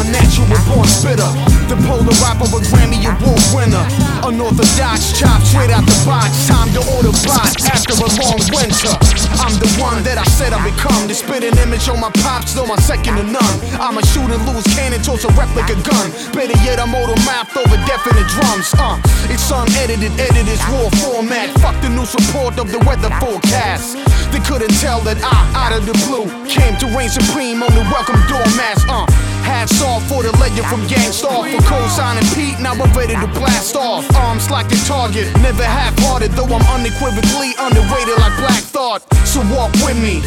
A 0.00 0.04
natural 0.08 0.48
born 0.64 0.88
spitter. 0.88 1.28
The 1.68 1.76
polar 1.84 2.16
rapper, 2.24 2.48
a 2.48 2.60
Grammy 2.72 3.04
Award 3.04 3.44
winner. 3.52 3.84
Unorthodox, 4.24 5.12
chopped 5.12 5.44
straight 5.44 5.68
out 5.68 5.84
the 5.84 5.92
box. 6.08 6.48
Time 6.48 6.72
to 6.72 6.80
order 6.96 7.12
bot 7.28 7.52
after 7.68 7.92
a 8.00 8.08
long 8.16 8.40
winter. 8.48 8.96
I'm 9.44 9.52
the 9.60 9.68
one 9.76 10.00
that 10.08 10.16
I 10.16 10.24
said 10.24 10.56
I 10.56 10.60
become. 10.64 11.04
The 11.04 11.12
spitting 11.12 11.52
image 11.60 11.84
on 11.92 12.00
my 12.00 12.08
pops, 12.24 12.56
though 12.56 12.64
my 12.64 12.80
second 12.80 13.20
to 13.20 13.24
none. 13.28 13.56
I'm 13.76 14.00
a 14.00 14.04
shoot 14.08 14.24
and 14.24 14.40
lose 14.48 14.64
cannon 14.72 15.04
towards 15.04 15.28
a 15.28 15.32
replica 15.36 15.76
gun. 15.84 16.08
Better 16.32 16.56
yet, 16.64 16.80
I'm 16.80 16.96
auto 16.96 17.20
mapped 17.28 17.52
over 17.60 17.76
definite 17.84 18.24
drums. 18.40 18.72
Uh, 18.80 18.96
it's 19.28 19.52
unedited, 19.52 20.16
edited, 20.16 20.60
raw 20.72 20.88
format. 21.04 21.52
Fuck 21.60 21.76
the 21.84 21.92
news 21.92 22.16
report 22.16 22.56
of 22.56 22.72
the 22.72 22.80
weather 22.88 23.12
forecast. 23.20 24.00
They 24.32 24.40
couldn't 24.48 24.72
tell 24.80 25.04
that 25.04 25.20
I, 25.20 25.44
out 25.52 25.76
of 25.76 25.84
the 25.84 25.92
blue, 26.08 26.24
came 26.48 26.72
to 26.80 26.88
reign 26.96 27.12
supreme 27.12 27.60
on 27.60 27.72
the 27.76 27.84
welcome 27.92 28.16
doormats. 28.32 28.88
Uh, 28.88 29.04
hats 29.50 29.82
off 29.82 30.06
for 30.06 30.22
the 30.22 30.30
legend 30.38 30.66
from 30.70 30.86
Gang 30.86 31.10
Starr 31.10 31.42
for 31.50 31.62
co-signing 31.66 32.26
Pete. 32.38 32.58
Now 32.62 32.78
I'm 32.78 32.92
ready 32.94 33.18
to 33.18 33.26
blast 33.34 33.74
off. 33.74 34.06
Arms 34.14 34.50
like 34.50 34.70
a 34.70 34.78
target, 34.86 35.26
never 35.42 35.66
half-hearted, 35.66 36.30
though 36.38 36.46
I'm 36.46 36.66
unequivocally 36.70 37.58
underrated 37.58 38.16
like 38.22 38.34
Black 38.38 38.62
Thought. 38.62 39.02
So 39.26 39.42
walk 39.50 39.74
with 39.82 39.98
me. 39.98 40.22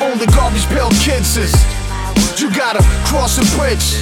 Only 0.00 0.26
garbage 0.32 0.66
pail 0.72 0.88
kids 1.04 1.36
is. 1.36 1.52
You 2.40 2.48
gotta 2.52 2.82
cross 3.04 3.36
a 3.36 3.44
bridge. 3.56 4.00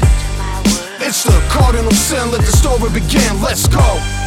It's 1.02 1.23
the 1.25 1.35
cardinal 1.50 1.92
sin. 1.92 2.30
Let 2.30 2.40
the 2.40 2.54
story 2.54 2.90
begin. 2.94 3.42
Let's 3.42 3.66
go. 3.66 4.23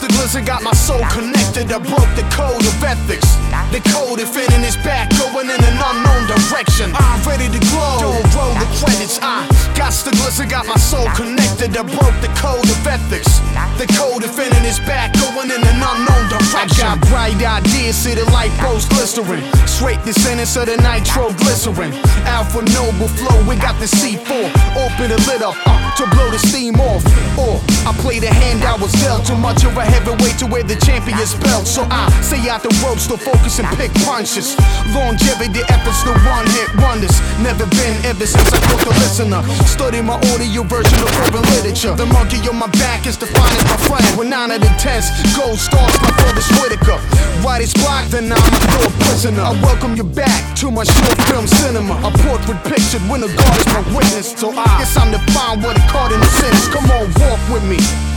The 0.00 0.08
glisten, 0.16 0.44
got 0.44 0.62
my 0.62 0.72
soul 0.72 1.00
connected. 1.12 1.70
I 1.72 1.78
broke 1.78 2.08
the 2.16 2.24
code 2.32 2.64
of 2.64 2.82
ethics. 2.82 3.28
The 3.70 3.80
code 3.92 4.18
if 4.18 4.34
in 4.34 4.62
his 4.62 4.76
back, 4.82 5.10
going 5.14 5.46
in 5.46 5.60
an 5.60 5.78
unknown 5.78 6.26
direction. 6.26 6.90
I'm 6.96 7.20
ready 7.22 7.46
to 7.46 7.60
glow. 7.70 8.02
Don't 8.02 8.34
roll 8.34 8.54
the 8.58 8.66
credits. 8.80 9.20
I 9.22 9.46
got 9.76 9.92
the 10.02 10.10
glisten, 10.16 10.48
got 10.48 10.66
my 10.66 10.76
soul 10.76 11.06
connected. 11.14 11.76
I 11.76 11.82
broke 11.84 12.18
the 12.24 12.32
code 12.34 12.64
of 12.64 12.80
ethics. 12.86 13.40
The 13.78 13.86
code 13.96 14.24
if 14.24 14.36
in 14.38 14.52
his 14.64 14.80
back, 14.80 15.12
going 15.14 15.50
in 15.52 15.60
an 15.60 15.78
unknown 15.80 16.24
direction. 16.28 16.60
I 16.60 16.96
got 16.96 17.00
bright 17.08 17.38
ideas, 17.38 17.96
see 17.96 18.14
the 18.14 18.24
light 18.30 18.52
post 18.58 18.90
blistering. 18.90 19.44
Straight 19.66 20.02
descendants 20.04 20.56
of 20.56 20.66
the 20.66 20.76
nitroglycerin. 20.78 21.92
Alpha 22.26 22.62
Noble 22.74 23.08
flow, 23.08 23.38
we 23.48 23.56
got 23.56 23.78
the 23.78 23.86
C4. 23.86 24.50
Open 24.76 25.08
the 25.12 25.20
lid 25.28 25.42
up 25.42 25.56
uh, 25.66 25.78
to 25.96 26.04
blow 26.10 26.30
the 26.30 26.38
steam 26.38 26.80
off. 26.80 27.04
Or 27.38 27.60
I 27.86 27.94
play 28.02 28.18
the 28.18 28.28
hand 28.28 28.64
I 28.64 28.76
was 28.76 28.92
dealt. 29.00 29.26
Too 29.26 29.36
much 29.36 29.64
of 29.64 29.76
a 29.76 29.84
heavyweight 29.90 30.38
to 30.38 30.46
wear 30.46 30.62
the 30.62 30.78
champion's 30.86 31.34
belt. 31.42 31.66
So 31.66 31.86
I 31.90 32.08
stay 32.22 32.48
out 32.48 32.62
the 32.62 32.72
ropes, 32.82 33.04
still 33.10 33.18
focus 33.18 33.58
and 33.58 33.68
pick 33.76 33.92
punches. 34.06 34.56
Longevity 34.94 35.62
efforts, 35.68 36.02
the 36.06 36.14
one 36.26 36.46
hit 36.54 36.70
wonders. 36.78 37.14
Never 37.42 37.66
been 37.76 37.94
ever 38.06 38.26
since 38.26 38.50
I 38.52 38.58
caught 38.70 38.84
the 38.86 38.94
listener. 39.02 39.42
Study 39.66 40.00
my 40.00 40.16
audio 40.32 40.62
version 40.62 40.98
of 41.02 41.10
urban 41.26 41.44
literature. 41.54 41.94
The 41.94 42.06
monkey 42.06 42.38
on 42.48 42.56
my 42.56 42.70
back 42.78 43.06
is 43.06 43.16
defined 43.16 43.54
as 43.58 43.64
my 43.66 43.78
friend. 43.88 44.06
With 44.18 44.28
nine 44.28 44.50
of 44.50 44.60
the 44.60 44.72
tens, 44.78 45.10
gold 45.36 45.58
stars, 45.58 45.94
my 46.00 46.12
father's 46.22 46.48
Whitaker. 46.58 46.98
Right 47.44 47.62
is 47.62 47.72
blocked, 47.74 48.12
then 48.12 48.32
I'm 48.32 48.38
a 48.38 48.90
prisoner. 49.04 49.42
I 49.42 49.52
welcome 49.62 49.96
you 49.96 50.04
back 50.04 50.56
to 50.60 50.70
my 50.70 50.84
short 50.84 51.18
film 51.28 51.46
cinema. 51.46 51.94
A 52.04 52.10
portrait 52.24 52.60
pictured 52.64 53.02
when 53.08 53.20
the 53.20 53.28
God 53.28 53.56
is 53.58 53.66
my 53.72 53.82
witness. 53.96 54.32
So 54.36 54.50
I 54.50 54.64
guess 54.78 54.96
I'm 54.96 55.10
the 55.10 55.18
fine 55.32 55.62
what 55.62 55.76
it 55.76 55.86
caught 55.88 56.12
in 56.12 56.20
the 56.20 56.26
sentence. 56.26 56.68
Come 56.68 56.90
on, 56.90 57.08
walk 57.20 57.40
with 57.52 57.64
me. 57.64 58.09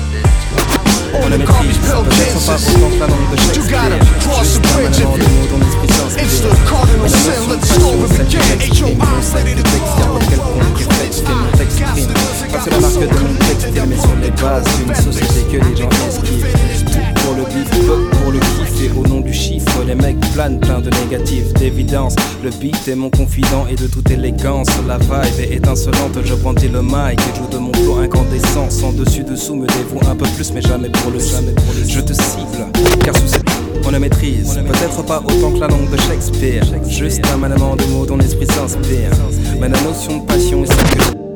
On 1.23 1.29
the 1.31 1.39
garbage 1.45 1.79
pill 1.85 2.03
cases. 2.09 2.73
You 3.55 3.63
gotta 3.69 3.97
cross 4.21 4.57
the 4.57 4.61
bridge 4.73 4.99
if 4.99 5.09
you. 5.17 5.27
It's 6.17 6.39
the 6.41 6.49
cardinal 6.67 7.09
sin, 7.09 7.49
let 7.49 7.59
the 7.61 7.67
story 7.67 8.07
begin. 8.17 8.61
H.O. 8.61 8.87
I'm 8.99 9.21
ready 9.33 9.55
to 9.55 9.73
Parce 12.51 12.65
que 12.65 12.69
la 12.69 12.79
marque 12.79 12.99
de 12.99 13.05
mon 13.05 13.33
texte 13.47 13.67
est 13.75 13.85
mais 13.87 13.97
sur 13.97 14.15
les 14.21 14.31
bases 14.31 14.65
d'une 14.77 14.95
société 14.95 15.41
que 15.51 15.57
les 15.57 15.75
gens 15.75 15.89
esquivent. 16.07 16.47
Pour 17.23 17.35
le 17.35 17.43
bif, 17.45 17.69
pour 18.21 18.31
le 18.31 18.39
kiff 18.39 18.83
et 18.83 18.91
au 18.97 19.07
nom 19.07 19.21
du 19.21 19.33
chiffre, 19.33 19.83
les 19.87 19.95
mecs 19.95 20.19
planent 20.33 20.59
plein 20.59 20.79
de 20.79 20.89
négatifs, 20.89 21.53
d'évidence. 21.53 22.15
Le 22.43 22.49
beat 22.49 22.87
est 22.87 22.95
mon 22.95 23.09
confident 23.09 23.65
et 23.69 23.75
de 23.75 23.87
toute 23.87 24.09
élégance. 24.11 24.67
La 24.87 24.97
vibe 24.97 25.39
est 25.39 25.55
étincelante, 25.55 26.17
je 26.23 26.33
brandis 26.35 26.67
le 26.67 26.81
mic 26.81 27.19
et 27.19 27.37
joue 27.37 27.47
de 27.51 27.57
mon 27.57 27.73
flow 27.73 27.97
incandescent. 27.99 28.69
Sans 28.69 28.91
dessus 28.93 29.23
dessous, 29.23 29.55
me 29.55 29.67
dévoue 29.67 29.99
un 30.09 30.15
peu 30.15 30.25
plus, 30.35 30.51
mais 30.53 30.61
jamais 30.61 30.89
pour 30.89 31.11
le 31.11 31.19
jamais. 31.19 31.55
Je 31.87 31.99
te 31.99 32.13
cible, 32.13 32.67
car 33.03 33.15
sous 33.15 33.27
cette 33.27 33.43
on 33.85 33.91
la 33.91 33.99
maîtrise, 33.99 34.59
peut-être 34.65 35.03
pas 35.03 35.19
autant 35.19 35.51
que 35.51 35.59
la 35.59 35.67
langue 35.67 35.89
de 35.89 35.97
Shakespeare. 35.97 36.63
Juste 36.87 37.21
un 37.33 37.37
maniement 37.37 37.75
de 37.75 37.83
mots 37.85 38.05
dont 38.05 38.15
l'esprit 38.15 38.47
s'inspire. 38.47 39.11
Mais 39.59 39.67
la 39.67 39.81
notion 39.81 40.19
de 40.19 40.25
passion 40.25 40.63
est 40.63 40.67
celle 40.67 40.89
que 40.97 41.32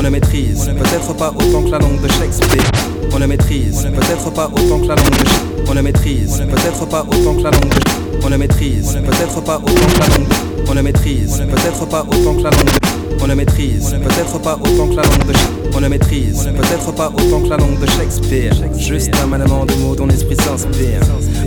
on 0.00 0.02
la 0.02 0.10
maîtrise, 0.10 0.70
peut-être 0.78 1.14
pas 1.14 1.30
autant 1.30 1.62
que 1.62 1.70
la 1.70 1.78
langue 1.78 2.00
de 2.00 2.08
Shakespeare. 2.08 2.89
On 3.12 3.18
la 3.18 3.26
maîtrise, 3.26 3.88
peut-être 3.94 4.30
pas 4.32 4.46
autant 4.46 4.78
que 4.78 4.86
la 4.86 4.94
langue 4.94 5.10
de 5.10 5.70
On 5.70 5.74
la 5.74 5.82
maîtrise, 5.82 6.42
peut-être 6.48 6.86
pas 6.86 7.02
autant 7.02 7.34
que 7.34 7.42
la 7.42 7.50
langue 7.50 7.68
de 7.68 8.24
On 8.24 8.28
la 8.28 8.38
maîtrise, 8.38 8.98
peut-être 9.04 9.40
pas 9.42 9.56
autant 9.58 9.72
que 9.72 9.98
la 10.00 10.06
langue 10.06 10.28
On 10.70 10.74
la 10.74 10.82
maîtrise, 10.82 11.42
peut-être 11.50 11.86
pas 11.88 12.02
autant 12.06 12.34
que 12.34 12.42
la 12.42 12.50
langue 12.50 13.22
On 13.22 13.26
la 13.26 13.34
maîtrise, 13.34 13.96
peut-être 14.02 14.38
pas 14.40 14.54
autant 14.54 14.86
que 14.88 14.96
la 14.96 15.02
langue 15.02 15.26
de 15.26 15.32
On 15.76 15.80
la 15.80 15.88
maîtrise, 15.88 16.48
peut-être 16.56 16.92
pas 16.94 17.08
autant 17.08 17.40
que 17.40 17.48
la 17.48 17.56
langue 17.56 17.78
de 17.80 17.86
Shakespeare. 17.86 18.54
Juste 18.76 19.10
un 19.22 19.26
maniement 19.26 19.66
de 19.66 19.74
mots 19.74 19.94
dont 19.94 20.06
l'esprit 20.06 20.36
s'inspire. 20.36 21.00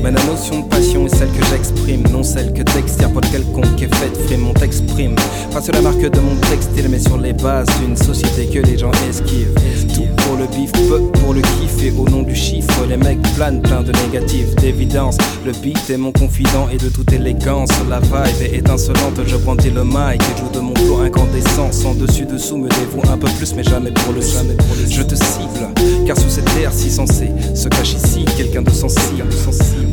Mais 0.03 0.11
la 0.11 0.23
notion 0.23 0.61
de 0.61 0.67
passion 0.67 1.05
est 1.07 1.15
celle 1.15 1.29
que 1.29 1.45
j'exprime, 1.45 2.03
non 2.11 2.23
celle 2.23 2.53
que 2.53 2.63
textile 2.63 3.07
pour 3.09 3.21
quelconque 3.21 3.81
est 3.81 3.95
faite 3.95 4.17
frime. 4.25 4.53
T'exprime, 4.53 5.15
pas 5.51 5.61
sur 5.61 5.73
la 5.73 5.81
marque 5.81 6.01
de 6.01 6.19
mon 6.19 6.35
textile, 6.49 6.87
mais 6.89 6.99
sur 6.99 7.17
les 7.17 7.33
bases 7.33 7.67
d'une 7.79 7.97
société 7.97 8.47
que 8.47 8.59
les 8.59 8.77
gens 8.77 8.91
esquivent. 9.09 9.53
Pour 9.93 10.37
le 10.37 10.47
bif, 10.47 10.71
pour 11.19 11.33
le 11.33 11.41
kiff 11.41 11.83
et 11.83 11.91
au 11.91 12.07
nom 12.09 12.23
du 12.23 12.35
chiffre, 12.35 12.85
les 12.87 12.97
mecs 12.97 13.21
planent 13.35 13.61
plein 13.61 13.81
de 13.81 13.91
négatifs, 13.91 14.55
d'évidence. 14.55 15.17
Le 15.45 15.51
beat 15.51 15.89
est 15.89 15.97
mon 15.97 16.11
confident 16.11 16.67
et 16.71 16.77
de 16.77 16.89
toute 16.89 17.11
élégance. 17.11 17.69
La 17.89 17.99
vibe 17.99 18.41
est 18.41 18.57
étincelante, 18.57 19.19
je 19.25 19.35
brandis 19.37 19.69
le 19.69 19.83
mic 19.83 20.21
et 20.21 20.39
joue 20.39 20.49
de 20.53 20.59
mon 20.59 20.75
flow 20.75 20.99
incandescent. 20.99 21.71
Sans 21.71 21.93
dessus 21.93 22.25
dessous 22.25 22.57
me 22.57 22.69
dévoue 22.69 23.01
un 23.11 23.17
peu 23.17 23.27
plus, 23.37 23.53
mais 23.55 23.63
jamais 23.63 23.91
pour 23.91 24.13
le 24.13 24.21
jamais 24.21 24.55
pour 24.55 24.75
le. 24.75 24.89
Je 24.89 25.01
te 25.03 25.15
cible, 25.15 25.69
car 26.05 26.17
sous 26.17 26.29
cette 26.29 26.45
terre 26.53 26.71
si 26.73 26.89
sensée 26.89 27.31
se 27.53 27.67
cache 27.67 27.93
ici 27.93 28.25
quelqu'un 28.37 28.61
de 28.61 28.71
sensible. 28.71 29.25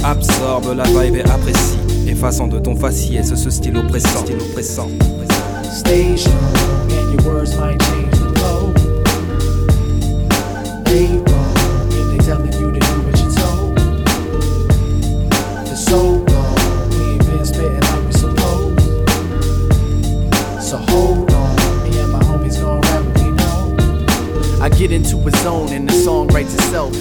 Absorbe 0.04 0.76
la 0.76 0.84
vibe 0.84 1.16
et 1.16 1.24
apprécie, 1.24 1.78
effaçant 2.06 2.46
de 2.46 2.58
ton 2.58 2.76
faciès 2.76 3.34
ce 3.34 3.50
style 3.50 3.76
oppressant. 3.76 4.24
Style 4.24 4.38
oppressant. 4.40 4.88
Change 5.84 6.28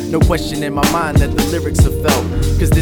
No 0.09 0.19
question 0.19 0.63
in 0.63 0.73
my 0.73 0.91
mind 0.91 1.17
that 1.17 1.29
the 1.37 1.43
lyrics 1.51 1.85
are 1.85 1.91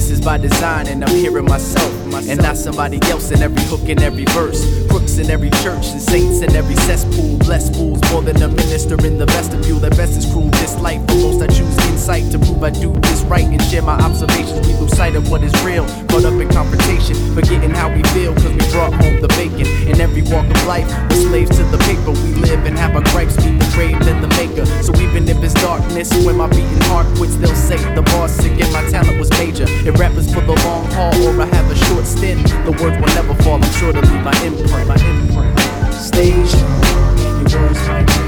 is 0.09 0.21
by 0.21 0.37
design 0.37 0.87
and 0.87 1.03
I'm 1.03 1.15
hearing 1.15 1.45
myself. 1.45 1.93
And 2.29 2.41
not 2.41 2.57
somebody 2.57 2.99
else 3.09 3.31
in 3.31 3.41
every 3.41 3.61
hook 3.63 3.87
and 3.89 4.01
every 4.01 4.25
verse. 4.25 4.61
Crooks 4.89 5.17
in 5.17 5.29
every 5.29 5.49
church 5.61 5.85
and 5.87 6.01
saints 6.01 6.41
in 6.41 6.55
every 6.55 6.75
cesspool. 6.75 7.37
Blessed 7.39 7.75
fools 7.75 8.01
more 8.11 8.21
than 8.21 8.41
a 8.41 8.47
minister 8.47 8.95
in 9.05 9.17
the 9.17 9.25
vestibule. 9.27 9.79
That 9.79 9.95
best 9.95 10.17
is 10.17 10.25
cruel. 10.31 10.49
This 10.49 10.75
life, 10.79 11.05
for 11.07 11.15
most 11.15 11.41
I 11.41 11.47
choose 11.47 11.77
insight 11.87 12.31
to 12.31 12.39
prove 12.39 12.63
I 12.63 12.71
do 12.71 12.91
this 13.01 13.21
right 13.23 13.45
and 13.45 13.61
share 13.61 13.81
my 13.81 13.95
observations. 13.99 14.67
We 14.67 14.73
lose 14.73 14.95
sight 14.95 15.15
of 15.15 15.29
what 15.29 15.43
is 15.43 15.53
real. 15.63 15.85
Caught 16.09 16.25
up 16.25 16.39
in 16.41 16.49
confrontation, 16.49 17.15
forgetting 17.35 17.71
how 17.71 17.93
we 17.93 18.01
feel. 18.15 18.33
Cause 18.33 18.53
we 18.53 18.65
brought 18.71 18.93
home 18.93 19.21
the 19.21 19.27
bacon. 19.39 19.67
In 19.87 20.01
every 20.01 20.23
walk 20.23 20.45
of 20.45 20.65
life, 20.65 20.87
we're 21.09 21.29
slaves 21.29 21.55
to 21.57 21.63
the 21.63 21.77
paper. 21.85 22.11
We 22.11 22.33
live 22.41 22.65
and 22.65 22.77
have 22.77 22.95
our 22.95 23.03
gripes 23.13 23.37
meet 23.45 23.59
the 23.59 23.69
grave 23.75 23.99
than 24.03 24.21
the 24.21 24.29
maker. 24.39 24.65
So 24.83 24.95
even 24.99 25.27
if 25.29 25.37
it's 25.43 25.53
darkness, 25.53 26.11
when 26.25 26.37
my 26.37 26.47
beating 26.47 26.81
heart 26.89 27.07
quits, 27.15 27.35
they'll 27.35 27.55
say 27.55 27.77
the 27.95 28.01
boss 28.01 28.31
sick 28.31 28.59
and 28.59 28.71
my 28.73 28.83
talent 28.89 29.19
was 29.19 29.29
major. 29.31 29.65
If 29.67 29.96
rappers 29.97 30.31
for 30.31 30.41
the 30.41 30.53
long 30.63 30.85
haul 30.91 31.13
or 31.23 31.41
I 31.41 31.45
have 31.45 31.71
a 31.71 31.75
short 31.75 32.05
stint, 32.05 32.47
the 32.65 32.71
words 32.71 32.97
will 32.97 33.13
never 33.15 33.33
fall. 33.43 33.55
I'm 33.55 33.71
sure 33.73 33.91
to 33.91 34.01
leave 34.01 34.23
my 34.23 34.37
imprint. 34.43 34.87
My 34.87 34.95
imprint. 34.95 35.57
And 36.17 37.51
your 37.51 37.61
words 37.61 37.87
might 37.87 38.26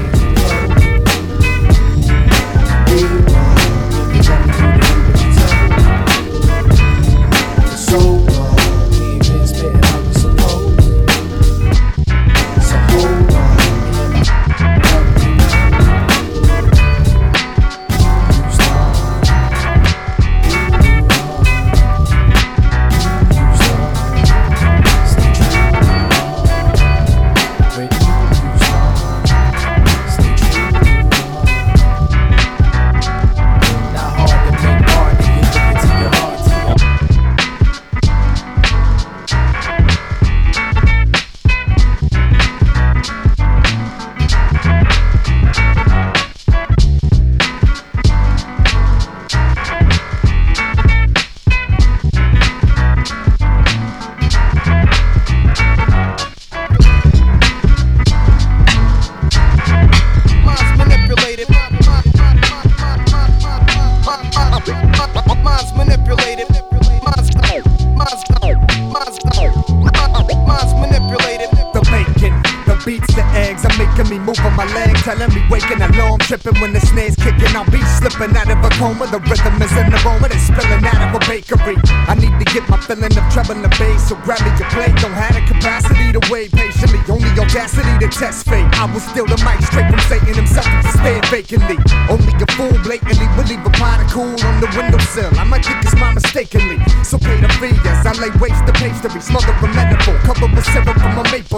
out 78.90 79.02
of 79.02 79.06
a 79.06 79.06
coma. 79.06 79.06
The 79.10 79.20
rhythm 79.28 79.62
is 79.62 79.72
in 79.76 79.90
the 79.90 79.98
aroma 80.02 80.28
that's 80.28 80.46
spilling 80.46 80.84
out 80.84 81.02
of 81.02 81.14
a 81.14 81.20
bakery. 81.26 81.76
I 82.08 82.14
need 82.14 82.34
to 82.38 82.46
get 82.52 82.68
my 82.68 82.78
feeling 82.80 83.12
of 83.12 83.24
treble 83.30 83.58
and 83.58 83.70
bass, 83.78 84.08
so 84.08 84.16
grab 84.22 84.40
me 84.42 84.50
your 84.58 84.68
plate. 84.70 84.94
Don't 85.02 85.12
have 85.12 85.34
the 85.34 85.42
capacity 85.46 86.12
to 86.12 86.20
wait 86.30 86.52
patiently, 86.52 87.00
only 87.08 87.30
audacity 87.38 87.92
to 88.00 88.08
test 88.08 88.46
fate. 88.46 88.66
I 88.78 88.86
will 88.90 89.00
steal 89.00 89.26
the 89.26 89.38
mic 89.42 89.60
straight 89.66 89.90
from 89.90 90.00
Satan 90.06 90.34
himself 90.34 90.66
you 90.66 90.92
stare 90.92 91.22
vacantly. 91.30 91.78
Only 92.08 92.32
a 92.34 92.46
fool 92.54 92.74
blatantly 92.82 93.26
will 93.36 93.46
leave 93.46 93.64
a 93.64 93.72
pot 93.74 94.02
of 94.02 94.10
cool 94.10 94.34
on 94.46 94.54
the 94.62 94.68
windowsill. 94.74 95.30
I 95.38 95.44
might 95.44 95.64
think 95.64 95.82
it's 95.82 95.94
my 95.96 96.14
mistakenly, 96.14 96.78
so 97.04 97.18
pay 97.18 97.38
the 97.40 97.50
fee 97.60 97.76
as 97.86 98.06
I 98.06 98.12
lay 98.18 98.32
waste 98.38 98.64
the 98.66 98.74
pastry, 98.74 99.20
smother 99.20 99.54
a 99.54 99.68
metaphor, 99.74 100.16
covered 100.26 100.52
with 100.54 100.66
syrup 100.70 100.96
from 100.98 101.18
a 101.18 101.24
maple 101.30 101.49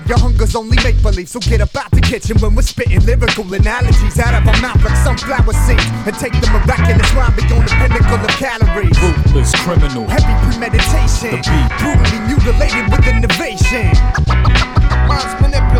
your 0.00 0.18
hunger's 0.18 0.56
only 0.56 0.76
make 0.84 1.00
believe. 1.02 1.28
So 1.28 1.40
get 1.40 1.60
up 1.60 1.74
out 1.76 1.90
the 1.90 2.00
kitchen 2.00 2.38
when 2.40 2.54
we're 2.54 2.62
spitting 2.62 3.04
lyrical 3.04 3.44
analogies 3.52 4.18
out 4.18 4.34
of 4.34 4.48
our 4.48 4.60
mouth 4.62 4.82
like 4.82 4.96
sunflower 5.04 5.52
seeds, 5.66 5.84
and 6.08 6.14
take 6.16 6.32
the 6.32 6.48
miraculous 6.48 7.12
rhyme 7.12 7.34
beyond 7.36 7.68
the 7.68 7.74
pinnacle 7.76 8.20
of 8.20 8.32
calories. 8.40 8.96
Ruthless 9.02 9.52
criminal. 9.64 10.08
Heavy 10.08 10.34
premeditation, 10.48 11.36
The 11.36 11.44
beat. 11.44 11.70
brutally 11.80 12.20
mutilated 12.28 12.84
with 12.88 13.04
innovation. 13.06 13.92
Minds 15.08 15.34
manipulated. 15.40 15.71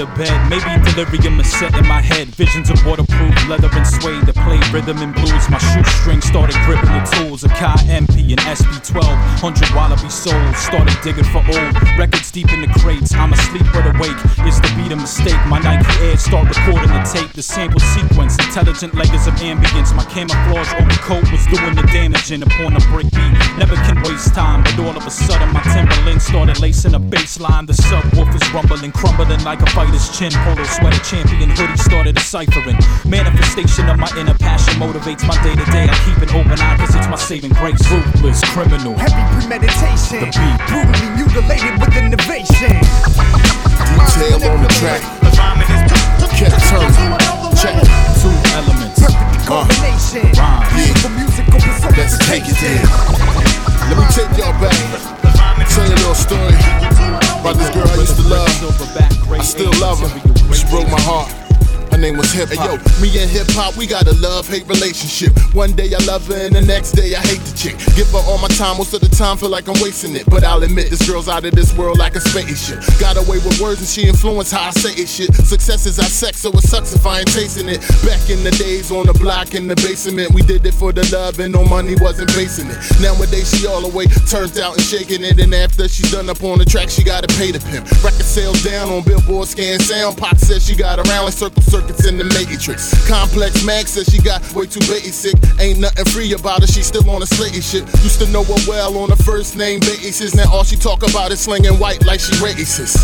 To 0.00 0.06
bed. 0.16 0.48
Maybe 0.48 0.92
delirium 0.92 1.40
is 1.40 1.50
set 1.52 1.74
in 1.76 1.86
my 1.86 2.00
head. 2.00 2.28
Visions 2.28 2.70
of 2.70 2.84
waterproof 2.86 3.29
leather 3.50 3.68
and 3.74 3.86
suede 3.86 4.22
that 4.30 4.38
played 4.46 4.62
rhythm 4.70 5.02
and 5.02 5.10
blues. 5.10 5.50
My 5.50 5.58
shoestring 5.58 6.22
started 6.22 6.54
gripping 6.62 6.94
the 6.94 7.02
tools. 7.18 7.42
Akai 7.42 7.82
MP 7.90 8.30
and 8.30 8.38
SB12. 8.46 9.02
100 9.42 9.74
Wallabee 9.74 10.06
souls. 10.06 10.54
Started 10.54 10.94
digging 11.02 11.26
for 11.34 11.42
old 11.42 11.74
records 11.98 12.30
deep 12.30 12.46
in 12.54 12.62
the 12.62 12.70
crates. 12.78 13.10
I'm 13.12 13.34
asleep 13.34 13.66
but 13.74 13.90
awake. 13.90 14.14
Is 14.46 14.62
the 14.62 14.70
beat 14.78 14.94
a 14.94 14.96
mistake? 14.96 15.40
My 15.50 15.58
Nike 15.58 15.90
Air 16.06 16.16
start 16.16 16.46
recording 16.46 16.94
the 16.94 17.02
tape. 17.02 17.34
The 17.34 17.42
sample 17.42 17.82
sequence. 17.82 18.38
Intelligent 18.38 18.94
layers 18.94 19.26
of 19.26 19.34
ambience. 19.42 19.90
My 19.98 20.06
camouflage 20.06 20.70
overcoat 20.78 21.26
was 21.34 21.42
doing 21.50 21.74
the 21.74 21.82
damaging 21.90 22.46
upon 22.46 22.78
a 22.78 22.82
brick 22.94 23.10
beat. 23.10 23.34
Never 23.58 23.74
can 23.82 23.98
waste 24.06 24.30
time, 24.30 24.62
but 24.62 24.78
all 24.78 24.94
of 24.94 25.02
a 25.02 25.10
sudden 25.10 25.50
my 25.50 25.62
Timberland 25.74 26.22
started 26.22 26.62
lacing 26.62 26.94
a 26.94 27.02
bass 27.02 27.42
line. 27.42 27.66
The 27.66 27.74
subwoofer's 27.74 28.46
rumbling, 28.54 28.94
crumbling 28.94 29.42
like 29.42 29.58
a 29.58 29.70
fighter's 29.74 30.06
chin. 30.14 30.30
Polo 30.46 30.62
sweater 30.62 31.02
champion 31.02 31.50
hoodie 31.50 31.82
started 31.82 32.14
deciphering. 32.14 32.78
Manifestation 33.40 33.88
of 33.88 33.98
my 33.98 34.10
inner 34.20 34.36
passion 34.36 34.74
motivates 34.76 35.24
my 35.26 35.32
day 35.40 35.56
to 35.56 35.64
day. 35.72 35.88
I 35.88 35.96
keep 36.04 36.20
an 36.20 36.28
open 36.36 36.60
eye 36.60 36.76
cause 36.76 36.94
it's 36.94 37.08
my 37.08 37.16
saving 37.16 37.56
grace. 37.56 37.80
Ruthless 37.88 38.44
criminal. 38.52 38.92
heavy 39.00 39.24
premeditation. 39.32 40.20
The 40.20 40.28
beat. 40.28 40.60
Brutally 40.68 41.08
mutilated 41.16 41.80
with 41.80 41.88
innovation. 41.96 42.76
Detail 44.12 44.44
on 44.44 44.60
the 44.60 44.68
track. 44.76 45.00
Kept 46.36 46.52
turning. 46.68 47.16
Check. 47.56 47.80
Two 48.20 48.28
elements. 48.52 49.00
Perfect 49.00 49.48
uh, 49.48 49.64
combination. 49.64 50.28
Rhymes. 50.36 50.68
Beautiful 50.76 51.12
musical 51.16 51.60
Let's 51.96 52.20
take 52.28 52.44
it 52.44 52.60
there. 52.60 52.84
Let 53.88 53.96
me 53.96 54.04
take 54.12 54.36
y'all 54.36 54.52
back. 54.60 54.76
Tell 55.72 55.88
you 55.88 55.96
a 55.96 56.00
little 56.04 56.14
story 56.14 56.60
about 57.40 57.56
this 57.56 57.72
girl 57.72 57.88
I 57.88 57.96
used 58.04 58.20
to 58.20 58.26
love. 58.28 58.52
I 59.32 59.40
still 59.40 59.72
love 59.80 60.04
her. 60.04 60.12
She 60.52 60.68
broke 60.68 60.92
my 60.92 61.00
heart. 61.00 61.39
Name 62.00 62.16
was 62.16 62.32
Hip 62.32 62.48
Hop. 62.56 62.80
Hey, 62.80 63.02
me 63.02 63.08
and 63.20 63.30
Hip 63.30 63.46
Hop, 63.52 63.76
we 63.76 63.86
got 63.86 64.06
a 64.08 64.16
love 64.24 64.48
hate 64.48 64.66
relationship. 64.66 65.36
One 65.52 65.72
day 65.72 65.92
I 65.92 66.00
love 66.08 66.26
her, 66.28 66.46
and 66.48 66.56
the 66.56 66.64
next 66.64 66.92
day 66.92 67.12
I 67.14 67.20
hate 67.20 67.44
the 67.44 67.52
chick. 67.52 67.76
Give 67.92 68.08
her 68.08 68.24
all 68.24 68.38
my 68.40 68.48
time, 68.56 68.78
most 68.78 68.94
of 68.94 69.04
the 69.04 69.12
time 69.12 69.36
feel 69.36 69.50
like 69.50 69.68
I'm 69.68 69.76
wasting 69.84 70.16
it. 70.16 70.24
But 70.24 70.42
I'll 70.42 70.62
admit, 70.62 70.88
this 70.88 71.04
girl's 71.04 71.28
out 71.28 71.44
of 71.44 71.52
this 71.52 71.76
world 71.76 71.98
like 71.98 72.16
a 72.16 72.20
spaceship. 72.20 72.80
Got 72.98 73.20
away 73.20 73.36
with 73.44 73.60
words, 73.60 73.84
and 73.84 73.88
she 73.88 74.08
influenced 74.08 74.52
how 74.52 74.68
I 74.68 74.70
say 74.70 74.96
it 74.96 75.08
shit. 75.08 75.34
Success 75.34 75.84
is 75.84 75.98
our 75.98 76.08
sex, 76.08 76.40
so 76.40 76.48
it 76.50 76.64
sucks 76.64 76.94
if 76.94 77.04
I 77.04 77.20
ain't 77.20 77.32
tasting 77.32 77.68
it. 77.68 77.84
Back 78.00 78.32
in 78.32 78.40
the 78.44 78.50
days 78.56 78.90
on 78.90 79.04
the 79.04 79.12
block 79.12 79.52
in 79.52 79.68
the 79.68 79.76
basement, 79.76 80.32
we 80.32 80.40
did 80.40 80.64
it 80.64 80.72
for 80.72 80.92
the 80.92 81.04
love, 81.12 81.38
and 81.38 81.52
no 81.52 81.64
money 81.64 81.96
wasn't 82.00 82.32
basing 82.32 82.70
it. 82.72 82.80
Nowadays, 83.04 83.52
she 83.52 83.66
all 83.66 83.82
the 83.84 83.92
way 83.92 84.06
turned 84.24 84.56
out 84.56 84.72
and 84.72 84.82
shaking 84.82 85.20
it. 85.20 85.38
And 85.38 85.52
after 85.52 85.84
she's 85.86 86.10
done 86.10 86.30
up 86.30 86.42
on 86.42 86.56
the 86.56 86.64
track, 86.64 86.88
she 86.88 87.04
gotta 87.04 87.28
pay 87.36 87.52
the 87.52 87.60
pimp. 87.60 87.84
Record 88.00 88.24
sales 88.24 88.64
down 88.64 88.88
on 88.88 89.02
Billboard 89.02 89.48
Scan 89.48 89.78
Sound. 89.80 90.16
Pop 90.16 90.38
says 90.38 90.64
she 90.64 90.74
got 90.74 90.96
around 90.96 91.28
like 91.28 91.36
circle, 91.36 91.60
circle 91.60 91.89
circuits 91.90 92.06
in 92.06 92.18
the 92.18 92.24
Matrix. 92.24 93.08
Complex 93.08 93.64
Mag 93.64 93.86
says 93.86 94.06
she 94.08 94.20
got 94.22 94.40
way 94.54 94.66
too 94.66 94.80
basic. 94.80 95.34
Ain't 95.58 95.78
nothing 95.78 96.04
free 96.06 96.32
about 96.32 96.60
her, 96.60 96.66
she 96.66 96.82
still 96.82 97.08
on 97.10 97.22
a 97.22 97.26
slatey 97.26 97.62
shit. 97.62 97.84
Used 98.02 98.20
to 98.20 98.28
know 98.30 98.44
her 98.44 98.60
well 98.68 98.98
on 98.98 99.10
a 99.10 99.16
first 99.16 99.56
name 99.56 99.80
basis. 99.80 100.34
Now 100.34 100.52
all 100.52 100.64
she 100.64 100.76
talk 100.76 101.02
about 101.08 101.32
is 101.32 101.40
slinging 101.40 101.78
white 101.78 102.04
like 102.06 102.20
she 102.20 102.32
racist. 102.38 102.98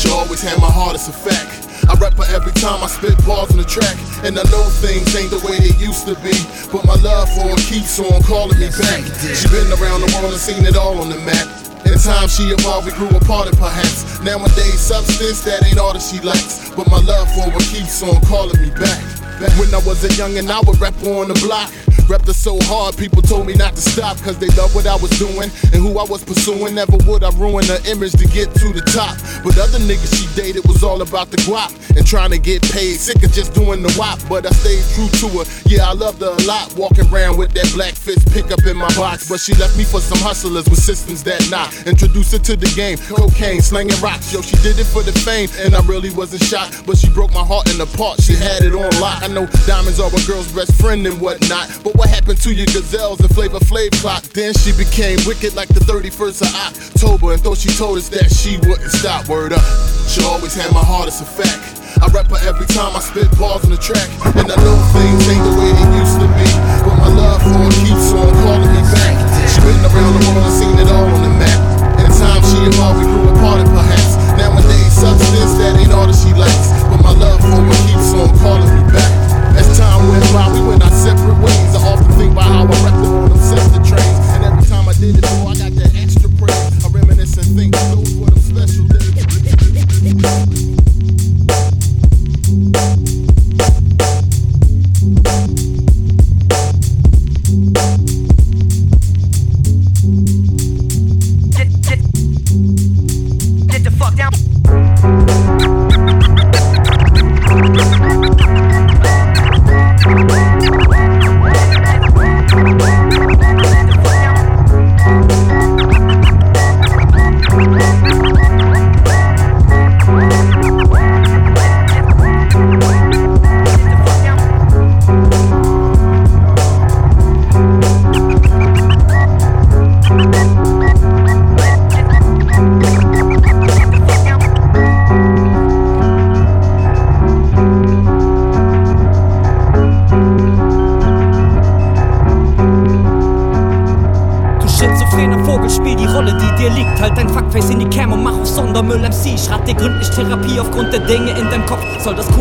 She 0.00 0.10
always 0.10 0.42
had 0.42 0.58
my 0.60 0.70
heart 0.70 0.94
as 0.94 1.08
a 1.08 1.12
fact. 1.12 1.66
I 1.88 1.94
rap 1.94 2.14
her 2.14 2.28
every 2.34 2.52
time 2.52 2.82
I 2.82 2.86
spit 2.86 3.16
balls 3.24 3.50
on 3.50 3.58
the 3.58 3.64
track. 3.64 3.96
And 4.24 4.38
I 4.38 4.42
know 4.50 4.64
things 4.82 5.14
ain't 5.16 5.30
the 5.30 5.40
way 5.46 5.58
they 5.58 5.74
used 5.78 6.06
to 6.06 6.14
be. 6.20 6.34
But 6.70 6.84
my 6.84 6.94
love 7.00 7.28
for 7.32 7.48
her 7.48 7.60
keeps 7.64 7.98
on 7.98 8.22
calling 8.22 8.58
me 8.58 8.68
back. 8.68 9.02
She 9.34 9.48
been 9.48 9.70
around 9.72 10.02
the 10.02 10.10
world 10.18 10.32
and 10.34 10.42
seen 10.42 10.66
it 10.66 10.76
all 10.76 11.00
on 11.00 11.08
the 11.08 11.18
map. 11.24 11.67
Time 12.04 12.28
she 12.28 12.44
evolved, 12.44 12.86
we 12.86 12.92
grew 12.92 13.08
apart 13.08 13.50
perhaps. 13.58 14.20
Nowadays 14.20 14.80
substance, 14.80 15.42
that 15.42 15.66
ain't 15.66 15.78
all 15.78 15.92
that 15.92 16.00
she 16.00 16.20
likes 16.20 16.70
But 16.70 16.88
my 16.88 17.00
love 17.00 17.28
for 17.34 17.50
her 17.50 17.58
keeps 17.58 18.02
on 18.02 18.20
calling 18.24 18.60
me 18.62 18.70
back. 18.70 19.02
Back 19.40 19.52
When 19.58 19.74
I 19.74 19.82
was 19.84 20.04
a 20.04 20.08
youngin', 20.08 20.48
I 20.48 20.60
would 20.60 20.80
rap 20.80 20.94
on 21.02 21.28
the 21.28 21.34
block 21.44 21.70
Repped 22.08 22.26
her 22.26 22.32
so 22.32 22.56
hard, 22.62 22.96
people 22.96 23.20
told 23.20 23.46
me 23.46 23.52
not 23.52 23.76
to 23.76 23.82
stop 23.82 24.16
Cause 24.24 24.38
they 24.38 24.48
loved 24.56 24.74
what 24.74 24.86
I 24.86 24.96
was 24.96 25.10
doing 25.20 25.52
and 25.52 25.76
who 25.76 25.98
I 25.98 26.04
was 26.08 26.24
pursuing. 26.24 26.74
Never 26.74 26.96
would 27.04 27.22
I 27.22 27.28
ruin 27.36 27.66
her 27.68 27.76
image 27.84 28.12
to 28.12 28.24
get 28.24 28.48
to 28.64 28.72
the 28.72 28.80
top. 28.80 29.12
But 29.44 29.60
other 29.60 29.76
niggas 29.76 30.16
she 30.16 30.24
dated 30.34 30.64
was 30.66 30.82
all 30.82 31.02
about 31.02 31.30
the 31.30 31.36
guap 31.44 31.68
And 31.98 32.06
trying 32.06 32.30
to 32.30 32.38
get 32.38 32.62
paid, 32.72 32.96
sick 32.96 33.22
of 33.22 33.32
just 33.32 33.52
doing 33.52 33.82
the 33.82 33.94
wop 33.98 34.18
But 34.26 34.46
I 34.46 34.50
stayed 34.56 34.80
true 34.96 35.12
to 35.20 35.28
her, 35.36 35.44
yeah 35.68 35.84
I 35.84 35.92
loved 35.92 36.22
her 36.24 36.32
a 36.32 36.42
lot 36.48 36.72
Walking 36.76 37.04
around 37.12 37.36
with 37.36 37.52
that 37.52 37.68
black 37.74 37.92
fist 37.92 38.24
pickup 38.32 38.64
in 38.64 38.78
my 38.78 38.88
box. 38.96 39.28
But 39.28 39.40
she 39.40 39.52
left 39.60 39.76
me 39.76 39.84
for 39.84 40.00
some 40.00 40.18
hustlers 40.24 40.64
with 40.64 40.80
systems 40.80 41.22
that 41.24 41.44
knock 41.50 41.76
Introduced 41.84 42.32
her 42.32 42.40
to 42.40 42.56
the 42.56 42.72
game, 42.72 42.96
cocaine, 43.12 43.60
slanging 43.60 44.00
rocks. 44.00 44.32
Yo, 44.32 44.40
she 44.40 44.56
did 44.64 44.80
it 44.80 44.88
for 44.88 45.02
the 45.02 45.12
fame 45.12 45.52
and 45.60 45.76
I 45.76 45.84
really 45.84 46.10
wasn't 46.16 46.42
shocked. 46.44 46.86
But 46.86 46.96
she 46.96 47.10
broke 47.12 47.34
my 47.36 47.44
heart 47.44 47.68
in 47.68 47.76
the 47.76 47.86
part, 48.00 48.16
she 48.22 48.32
had 48.32 48.64
it 48.64 48.72
on 48.72 48.88
lock. 48.96 49.20
I 49.22 49.28
know 49.28 49.44
diamonds 49.68 50.00
are 50.00 50.08
a 50.08 50.22
girl's 50.24 50.48
best 50.56 50.72
friend 50.80 51.04
and 51.06 51.20
whatnot 51.20 51.68
But 51.84 51.97
what 51.98 52.08
happened 52.08 52.38
to 52.38 52.54
your 52.54 52.70
Cazals 52.70 53.18
and 53.18 53.28
Flavor 53.34 53.58
Flav 53.58 53.90
clock? 53.98 54.22
Then 54.30 54.54
she 54.54 54.70
became 54.70 55.18
wicked 55.26 55.58
like 55.58 55.66
the 55.66 55.82
31st 55.82 56.46
of 56.46 56.50
October 56.54 57.34
And 57.34 57.42
though 57.42 57.58
she 57.58 57.74
told 57.74 57.98
us 57.98 58.08
that 58.14 58.30
she 58.30 58.54
wouldn't 58.70 58.94
stop, 58.94 59.26
word 59.26 59.50
up 59.52 59.66
She 60.06 60.22
always 60.22 60.54
had 60.54 60.70
my 60.70 60.80
heart 60.80 61.10
as 61.10 61.18
a 61.20 61.26
fact 61.26 61.74
I 61.98 62.06
rap 62.14 62.30
her 62.30 62.38
every 62.46 62.70
time 62.70 62.94
I 62.94 63.02
spit 63.02 63.26
balls 63.34 63.66
on 63.66 63.74
the 63.74 63.80
track. 63.80 64.06
And 64.38 64.46
I 64.46 64.54
know 64.62 64.76
things 64.94 65.24
ain't 65.26 65.42
the 65.42 65.54
way 65.58 65.74
they 65.74 65.88
used 65.98 66.22
to 66.22 66.28
be 66.38 66.46
But 66.86 66.94
my 66.94 67.10
love 67.10 67.42
for 67.42 67.58
her 67.58 67.74
keeps 67.82 68.14
on 68.14 68.30
calling 68.46 68.70
me 68.70 68.82
back. 68.94 69.18
She 69.50 69.58
been 69.66 69.82
around 69.82 70.14
the 70.14 70.22
world 70.30 70.46
and 70.46 70.54
seen 70.54 70.76
it 70.78 70.86
all 70.94 71.10
on 71.10 71.20
the 71.26 71.32
map. 71.42 71.58
In 71.98 72.06
time 72.14 72.38
she 72.46 72.58
evolved, 72.70 73.02
we 73.02 73.04
grew 73.10 73.34
apart 73.34 73.66
and 73.66 73.72
perhaps 73.74 74.14
Nowadays 74.38 74.94
substance, 74.94 75.58
that 75.58 75.74
ain't 75.74 75.90
all 75.90 76.06
that 76.06 76.14
she 76.14 76.30
likes 76.38 76.70
But 76.86 77.02
my 77.02 77.10
love 77.18 77.42
for 77.42 77.58
her 77.58 77.78
keeps 77.90 78.14
on 78.14 78.30
calling 78.38 78.70
me 78.70 78.82
back. 78.94 79.10
As 79.58 79.66
time 79.74 80.06
went 80.06 80.22
by, 80.30 80.46
we 80.54 80.62
went 80.62 80.86
our 80.86 80.94
separate 80.94 81.40
ways 81.42 81.67
often 81.88 82.12
think 82.18 82.32
about 82.32 82.44
how 82.44 82.62
I 82.64 82.84
rapped 82.84 83.02
them 83.02 83.12
on 83.12 83.28
them 83.30 83.38
sister 83.38 83.80
trains. 83.82 84.28
And 84.34 84.44
every 84.44 84.64
time 84.64 84.88
I 84.88 84.92
did 84.94 85.18
it, 85.18 85.47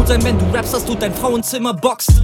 Sein, 0.08 0.24
wenn 0.24 0.40
du 0.40 0.46
rappst, 0.54 0.74
dass 0.74 0.86
du 0.86 0.96
dein 0.96 1.14
Frauenzimmer 1.14 1.74
boxt? 1.74 2.22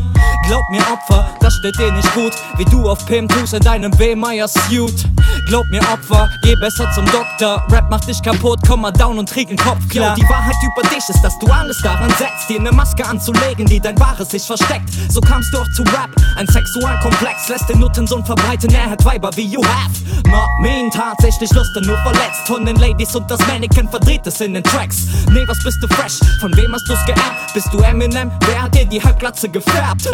Glaub 0.48 0.64
mir, 0.72 0.80
Opfer, 0.80 1.36
das 1.42 1.54
steht 1.56 1.78
dir 1.78 1.92
nicht 1.92 2.14
gut. 2.14 2.32
Wie 2.56 2.64
du 2.64 2.90
auf 2.90 3.06
Pimp 3.06 3.30
tust 3.34 3.54
in 3.54 3.60
deinem 3.60 4.00
W-Meyer-Suit. 4.00 5.06
Glaub 5.48 5.70
mir, 5.70 5.82
Opfer, 5.92 6.30
geh 6.42 6.56
besser 6.56 6.90
zum 6.94 7.06
Doktor. 7.06 7.66
Rap 7.70 7.90
macht 7.90 8.08
dich 8.08 8.22
kaputt, 8.22 8.60
komm 8.68 8.82
mal 8.82 8.92
down 8.92 9.20
und 9.20 9.30
krieg 9.30 9.48
den 9.50 9.58
Kopf 9.58 9.88
klar. 9.90 10.18
Yo, 10.18 10.24
die 10.24 10.30
Wahrheit 10.30 10.56
über 10.64 10.88
dich 10.90 11.08
ist, 11.10 11.22
dass 11.22 11.38
du 11.40 11.48
alles 11.48 11.78
daran 11.82 12.10
setzt, 12.12 12.50
dir 12.50 12.60
ne 12.62 12.72
Maske 12.72 13.06
anzulegen, 13.06 13.66
die 13.66 13.80
dein 13.80 14.00
wahres 14.00 14.30
sich 14.30 14.44
versteckt. 14.44 14.90
So 15.10 15.20
kamst 15.22 15.54
du 15.54 15.60
auch 15.60 15.70
zu 15.76 15.84
Rap. 15.84 16.10
Ein 16.38 16.48
Sexualkomplex 16.48 17.50
lässt 17.50 17.70
den 17.70 17.80
Nuttensohn 17.80 18.26
verbreiten, 18.26 18.74
er 18.74 18.90
hat 18.90 19.04
Weiber 19.06 19.30
wie 19.36 19.46
you 19.46 19.62
have. 19.64 19.92
Not 20.30 20.50
mean, 20.62 20.90
tatsächlich 20.90 21.52
Lust, 21.54 21.72
nur 21.86 21.98
verletzt. 21.98 22.48
Von 22.48 22.66
den 22.66 22.78
Ladies 22.78 23.16
und 23.16 23.30
das 23.30 23.40
Mannequin 23.48 23.88
verdreht 23.90 24.26
es 24.26 24.40
in 24.42 24.54
den 24.54 24.64
Tracks. 24.64 25.08
Nee, 25.32 25.44
was 25.48 25.58
bist 25.64 25.78
du 25.82 25.88
fresh? 25.90 26.20
Von 26.40 26.56
wem 26.56 26.74
hast 26.74 26.88
du's 26.88 27.04
geerbt? 27.06 27.54
Bist 27.54 27.68
du 27.72 27.80
Eminem? 27.80 28.32
Wer 28.48 28.64
hat 28.64 28.74
dir 28.76 28.86
die 28.86 29.04
Halbglatze 29.04 29.50
gefärbt? 29.50 30.06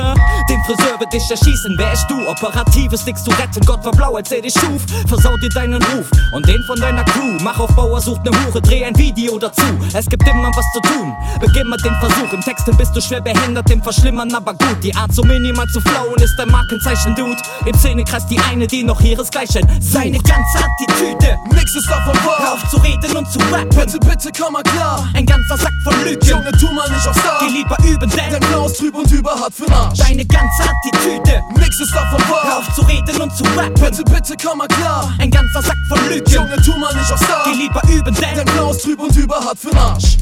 Den 0.50 0.62
Friseur 0.66 1.00
wird 1.00 1.14
dich 1.14 1.30
erschießen, 1.30 1.76
wer 1.78 1.94
ist 1.94 2.08
du? 2.10 2.28
Operatives 2.28 3.06
nix 3.06 3.24
zu 3.24 3.32
retten, 3.32 3.66
Gott 3.66 3.86
war 3.86 3.92
blau, 3.92 4.16
als 4.16 4.32
er 4.32 4.42
dich 4.42 4.54
schuf. 4.54 4.82
Versau 5.20 5.36
dir 5.36 5.50
deinen 5.50 5.84
Ruf 5.84 6.10
und 6.32 6.48
den 6.48 6.64
von 6.64 6.80
deiner 6.80 7.04
Crew. 7.04 7.38
Mach 7.44 7.60
auf 7.60 7.76
Bauer, 7.76 8.00
sucht 8.00 8.24
ne 8.24 8.32
Hure, 8.32 8.62
dreh 8.62 8.86
ein 8.86 8.98
Video 8.98 9.38
dazu. 9.38 9.64
Es 9.94 10.06
gibt 10.06 10.26
immer 10.26 10.50
was 10.56 10.66
zu 10.72 10.80
tun. 10.80 11.14
Beginn 11.42 11.68
mal 11.68 11.78
den 11.78 11.94
Versuch. 11.96 12.32
Im 12.32 12.40
Texten 12.40 12.78
bist 12.78 12.96
du 12.96 13.02
schwer 13.02 13.20
behindert, 13.20 13.70
im 13.70 13.84
Verschlimmern 13.84 14.34
aber 14.34 14.54
gut. 14.54 14.82
Die 14.82 14.96
Art 14.96 15.14
so 15.14 15.22
minimal 15.24 15.68
zu 15.68 15.82
flowen 15.82 16.16
ist 16.22 16.36
dein 16.38 16.50
Markenzeichen, 16.50 17.16
Dude. 17.16 17.36
Im 17.66 17.76
Szenekreis 17.76 18.28
die 18.28 18.40
eine, 18.40 18.66
die 18.66 18.84
noch 18.84 19.02
ihresgleichen. 19.02 19.68
Seine 19.82 20.20
ganze 20.20 20.58
Attitüde. 20.58 21.38
Nix 21.52 21.76
ist 21.76 21.90
davon 21.90 22.16
wahr. 22.26 22.40
Hör 22.40 22.54
auf 22.54 22.70
zu 22.70 22.78
reden 22.78 23.18
und 23.18 23.30
zu 23.30 23.40
rappen. 23.52 23.70
Bitte, 23.70 24.00
bitte, 24.00 24.30
komm 24.40 24.54
mal 24.54 24.64
klar. 24.64 25.06
Ein 25.16 25.26
ganzer 25.26 25.58
Sack 25.58 25.74
von 25.84 25.94
Lügen. 26.06 26.26
Junge, 26.26 26.52
tu 26.54 26.72
mal 26.72 26.90
nicht 26.90 27.06
auf 27.06 27.18
Star. 27.18 27.40
Geh 27.42 27.58
lieber 27.58 27.78
üben, 27.84 28.10
denn 28.10 28.32
dein 28.32 28.50
Blau 28.50 28.68
ist 28.68 28.80
trüb 28.80 28.96
und 28.96 29.12
überhart 29.12 29.54
für 29.54 29.70
Arsch. 29.70 30.00
Deine 30.00 30.26
ganze 30.26 30.64
Attitüde. 30.64 31.42
Nix 31.58 31.78
ist 31.78 31.94
davon 31.94 32.22
wahr. 32.30 32.44
Hör 32.44 32.58
auf 32.60 32.74
zu 32.74 32.84
reden 32.84 33.22
und 33.22 33.36
zu 33.36 33.44
rappen. 33.58 33.74
Bitte, 33.74 34.04
bitte, 34.06 34.36
komm 34.42 34.60
mal 34.60 34.68
klar. 34.68 35.09
Ein 35.18 35.32
ganzer 35.32 35.62
Sack 35.62 35.78
von 35.88 36.00
Lügen. 36.10 36.26
Junge, 36.32 36.56
tu 36.58 36.78
mal 36.78 36.94
nicht 36.96 37.12
auf 37.12 37.20
Star. 37.20 37.44
Geh 37.46 37.58
lieber 37.58 37.82
üben, 37.90 38.16
denn 38.16 38.36
dein 38.36 38.46
Blau 38.46 38.72
ist 38.72 38.84
trüb 38.84 39.00
und 39.00 39.16
überhart 39.16 39.58
für 39.58 39.76
Arsch. 39.76 40.18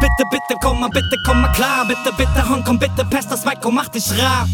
Bitte, 0.00 0.24
bitte, 0.30 0.58
komm 0.62 0.80
mal, 0.80 0.90
bitte, 0.90 1.16
komm 1.26 1.40
mal 1.40 1.52
klar. 1.52 1.86
Bitte, 1.86 2.12
bitte, 2.16 2.48
Hongkong, 2.48 2.78
bitte, 2.78 3.04
pest 3.04 3.30
das 3.30 3.44
Mic, 3.44 3.58
mach 3.70 3.88
dich 3.88 4.10
rar. 4.18 4.48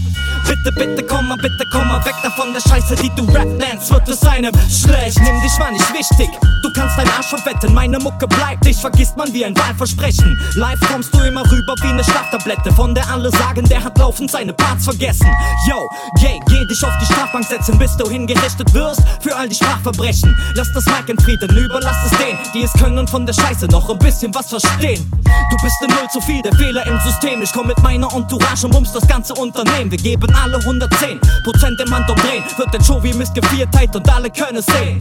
Bitte, 0.46 0.70
bitte, 0.72 1.02
komm 1.02 1.28
mal, 1.28 1.36
bitte, 1.36 1.64
komm 1.72 1.88
mal 1.88 2.04
weg 2.04 2.14
davon 2.22 2.52
der 2.52 2.60
Scheiße, 2.60 2.94
die 2.96 3.10
du 3.16 3.24
Rap 3.32 3.48
nennst, 3.58 3.92
wird 3.92 4.08
es 4.08 4.22
einem 4.22 4.52
schlecht. 4.68 5.18
Nimm 5.20 5.40
dich 5.42 5.58
mal 5.58 5.72
nicht 5.72 5.92
wichtig, 5.92 6.30
du 6.62 6.72
kannst 6.72 6.96
dein 6.96 7.08
Arsch 7.10 7.26
verwetten, 7.26 7.74
meine 7.74 7.98
Mucke 7.98 8.28
bleibt, 8.28 8.64
dich 8.64 8.76
vergisst 8.76 9.16
man 9.16 9.32
wie 9.32 9.44
ein 9.44 9.56
Wahlversprechen. 9.56 10.38
Live 10.54 10.78
kommst 10.90 11.12
du 11.12 11.18
immer 11.20 11.42
rüber 11.50 11.74
wie 11.82 11.88
eine 11.88 12.04
Schlaftablette, 12.04 12.72
von 12.72 12.94
der 12.94 13.08
alle 13.10 13.30
sagen, 13.32 13.64
der 13.68 13.82
hat 13.82 13.98
laufend 13.98 14.30
seine 14.30 14.52
Parts 14.52 14.84
vergessen. 14.84 15.28
Yo, 15.68 15.88
gay, 16.20 16.38
geh 16.46 16.64
dich 16.66 16.84
auf 16.84 16.96
die 17.00 17.06
Strafbank 17.06 17.44
setzen, 17.44 17.76
bis 17.78 17.96
du 17.96 18.08
hingerichtet 18.08 18.72
wirst 18.72 19.02
für 19.20 19.34
all 19.34 19.48
die 19.48 19.56
Sprachverbrechen. 19.56 20.36
Lass 20.54 20.72
das 20.72 20.84
Mic 20.86 21.10
in 21.10 21.18
Frieden, 21.18 21.56
überlass 21.56 21.96
es 22.04 22.18
denen, 22.18 22.38
die 22.54 22.62
es 22.62 22.72
können 22.74 22.98
und 22.98 23.10
von 23.10 23.26
der 23.26 23.34
Scheiße 23.34 23.66
noch 23.66 23.90
ein 23.90 23.98
bisschen 23.98 24.32
was 24.32 24.48
verstehen. 24.50 25.05
Du 25.50 25.56
bist 25.62 25.76
im 25.82 25.90
Null 25.94 26.08
zu 26.10 26.20
viel, 26.20 26.42
der 26.42 26.52
Fehler 26.54 26.86
im 26.86 26.98
System. 27.00 27.40
Ich 27.42 27.52
komm 27.52 27.68
mit 27.68 27.80
meiner 27.82 28.12
Entourage 28.12 28.64
und 28.64 28.72
bums 28.72 28.92
das 28.92 29.06
ganze 29.06 29.34
Unternehmen. 29.34 29.90
Wir 29.90 29.98
geben 29.98 30.34
alle 30.34 30.58
110 30.58 31.20
Prozent 31.44 31.80
im 31.80 31.94
Handumdrehen. 31.94 32.44
Wird 32.56 32.74
der 32.74 32.82
Show 32.82 33.02
wie 33.02 33.12
Mist 33.14 33.34
Geviertheit 33.34 33.94
und 33.94 34.08
alle 34.12 34.30
können 34.30 34.58
es 34.58 34.66
sehen. 34.66 34.98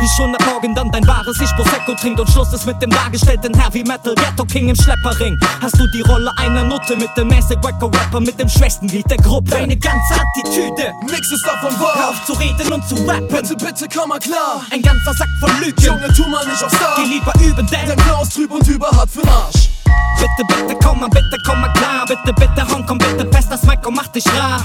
Wie 0.00 0.08
schon 0.16 0.34
ab 0.34 0.42
morgen 0.46 0.74
dann 0.74 0.90
dein 0.90 1.06
wahres 1.06 1.40
Ich 1.40 1.50
Prosecco 1.54 1.94
trinkt 1.94 2.18
und 2.18 2.28
Schluss 2.30 2.52
ist 2.52 2.66
mit 2.66 2.80
dem 2.82 2.90
dargestellten 2.90 3.54
Heavy 3.54 3.84
Metal 3.84 4.14
Ghetto 4.14 4.44
King 4.44 4.70
im 4.70 4.76
Schlepperring. 4.76 5.38
Hast 5.60 5.78
du 5.78 5.86
die 5.88 6.00
Rolle 6.02 6.32
einer 6.38 6.64
Nutte 6.64 6.96
mit 6.96 7.10
dem 7.16 7.28
mäßig 7.28 7.58
Wacko 7.62 7.86
Rapper 7.86 8.20
mit 8.20 8.38
dem 8.40 8.48
schwächsten 8.48 8.88
Lied 8.88 9.08
der 9.10 9.18
Gruppe? 9.18 9.50
Deine 9.50 9.76
ganze 9.76 10.14
Attitüde, 10.14 10.92
nix 11.08 11.30
ist 11.30 11.46
davon 11.46 11.78
wahr. 11.80 11.94
Hör 11.94 12.08
auf 12.10 12.24
zu 12.26 12.32
reden 12.32 12.72
und 12.72 12.88
zu 12.88 12.96
rappen. 13.06 13.28
Bitte, 13.28 13.54
bitte, 13.56 13.86
komm 13.94 14.08
mal 14.08 14.18
klar. 14.18 14.62
Ein 14.72 14.82
ganzer 14.82 15.14
Sack 15.14 15.28
von 15.38 15.50
Lügen. 15.60 15.80
Junge, 15.80 16.08
tu 16.14 16.26
mal 16.28 16.44
nicht 16.46 16.62
auf 16.64 16.72
Star. 16.72 16.96
Geh 16.96 17.04
lieber 17.04 17.32
üben, 17.40 17.66
denn 17.66 17.86
dein 17.86 17.96
Blau 17.96 18.22
ist 18.22 18.34
trüb 18.34 18.50
und 18.50 18.66
überhart 18.66 19.10
für 19.10 19.24
Arsch. 19.32 19.70
Bitte, 20.18 20.44
bitte, 20.48 20.78
komm 20.84 21.00
mal, 21.00 21.08
bitte, 21.08 21.36
komm 21.46 21.60
mal 21.60 21.72
klar. 21.72 22.04
Bitte, 22.06 22.32
bitte, 22.34 22.62
Hongkong, 22.70 22.98
bitte, 22.98 23.26
fest 23.32 23.48
das 23.50 23.62
Mic 23.64 23.86
und 23.86 23.94
mach 23.94 24.08
dich 24.08 24.24
rar. 24.38 24.62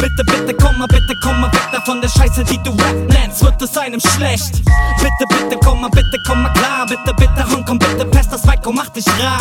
Bitte, 0.00 0.22
bitte, 0.26 0.54
komm 0.54 0.78
mal, 0.78 0.86
bitte, 0.88 1.14
komm 1.22 1.40
mal 1.40 1.52
weg 1.52 1.68
davon 1.72 2.00
der 2.00 2.08
Scheiße, 2.08 2.44
die 2.44 2.58
du 2.62 2.70
Rap 2.70 3.08
nennst, 3.08 3.42
wird 3.44 3.60
es 3.62 3.76
einem 3.76 4.00
schlecht. 4.00 4.62
Bitte, 4.98 5.24
bitte, 5.28 5.58
komm 5.64 5.80
mal, 5.80 5.90
bitte, 5.90 6.18
komm 6.26 6.42
mal 6.42 6.52
klar. 6.52 6.86
Bitte, 6.86 7.14
bitte, 7.16 7.44
Hongkong, 7.50 7.78
bitte, 7.78 8.06
fest 8.12 8.32
das 8.32 8.44
Mic 8.44 8.66
und 8.66 8.76
mach 8.76 8.88
dich 8.90 9.06
rar. 9.20 9.38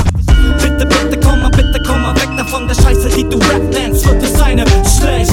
Bitte, 0.61 0.85
bitte, 0.85 1.19
komm 1.19 1.41
mal, 1.41 1.51
bitte, 1.51 1.81
komm 1.85 2.01
mal 2.01 2.15
weg 2.15 2.29
davon 2.37 2.67
der 2.67 2.75
Scheiße, 2.75 3.09
die 3.09 3.27
du 3.27 3.37
Rap 3.37 3.63
nennst, 3.71 4.05
wird 4.05 4.21
es 4.23 4.41
einem 4.41 4.67
schlecht. 4.67 5.31